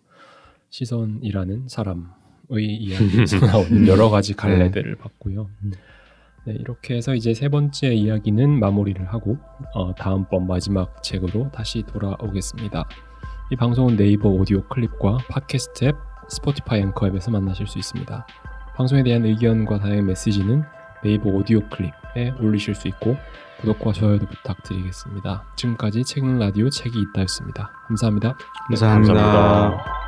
시선이라는 0.68 1.68
사람의 1.68 2.21
이야기에서 2.60 3.44
나오는 3.46 3.86
여러 3.88 4.10
가지 4.10 4.34
갈래들을 4.34 4.96
봤고요. 4.96 5.48
네, 6.44 6.54
이렇게 6.54 6.96
해서 6.96 7.14
이제 7.14 7.34
세 7.34 7.48
번째 7.48 7.94
이야기는 7.94 8.58
마무리를 8.58 9.12
하고 9.12 9.38
어, 9.74 9.94
다음번 9.94 10.46
마지막 10.46 11.02
책으로 11.02 11.50
다시 11.52 11.82
돌아오겠습니다. 11.82 12.84
이 13.52 13.56
방송은 13.56 13.96
네이버 13.96 14.28
오디오 14.28 14.62
클립과 14.68 15.18
팟캐스트 15.28 15.84
앱, 15.84 15.96
스포티파이 16.28 16.80
앵커 16.80 17.06
앱에서 17.06 17.30
만나실 17.30 17.66
수 17.66 17.78
있습니다. 17.78 18.26
방송에 18.76 19.02
대한 19.02 19.24
의견과 19.24 19.78
다양한 19.78 20.06
메시지는 20.06 20.62
네이버 21.02 21.30
오디오 21.30 21.60
클립에 21.68 22.34
올리실 22.40 22.74
수 22.74 22.88
있고 22.88 23.16
구독과 23.60 23.92
좋아요도 23.92 24.26
부탁드리겠습니다. 24.26 25.44
지금까지 25.56 26.02
책은 26.04 26.38
라디오 26.38 26.68
책이 26.68 26.98
있다였습니다. 26.98 27.70
감사합니다. 27.86 28.36
감사합니다. 28.68 29.14
감사합니다. 29.14 30.01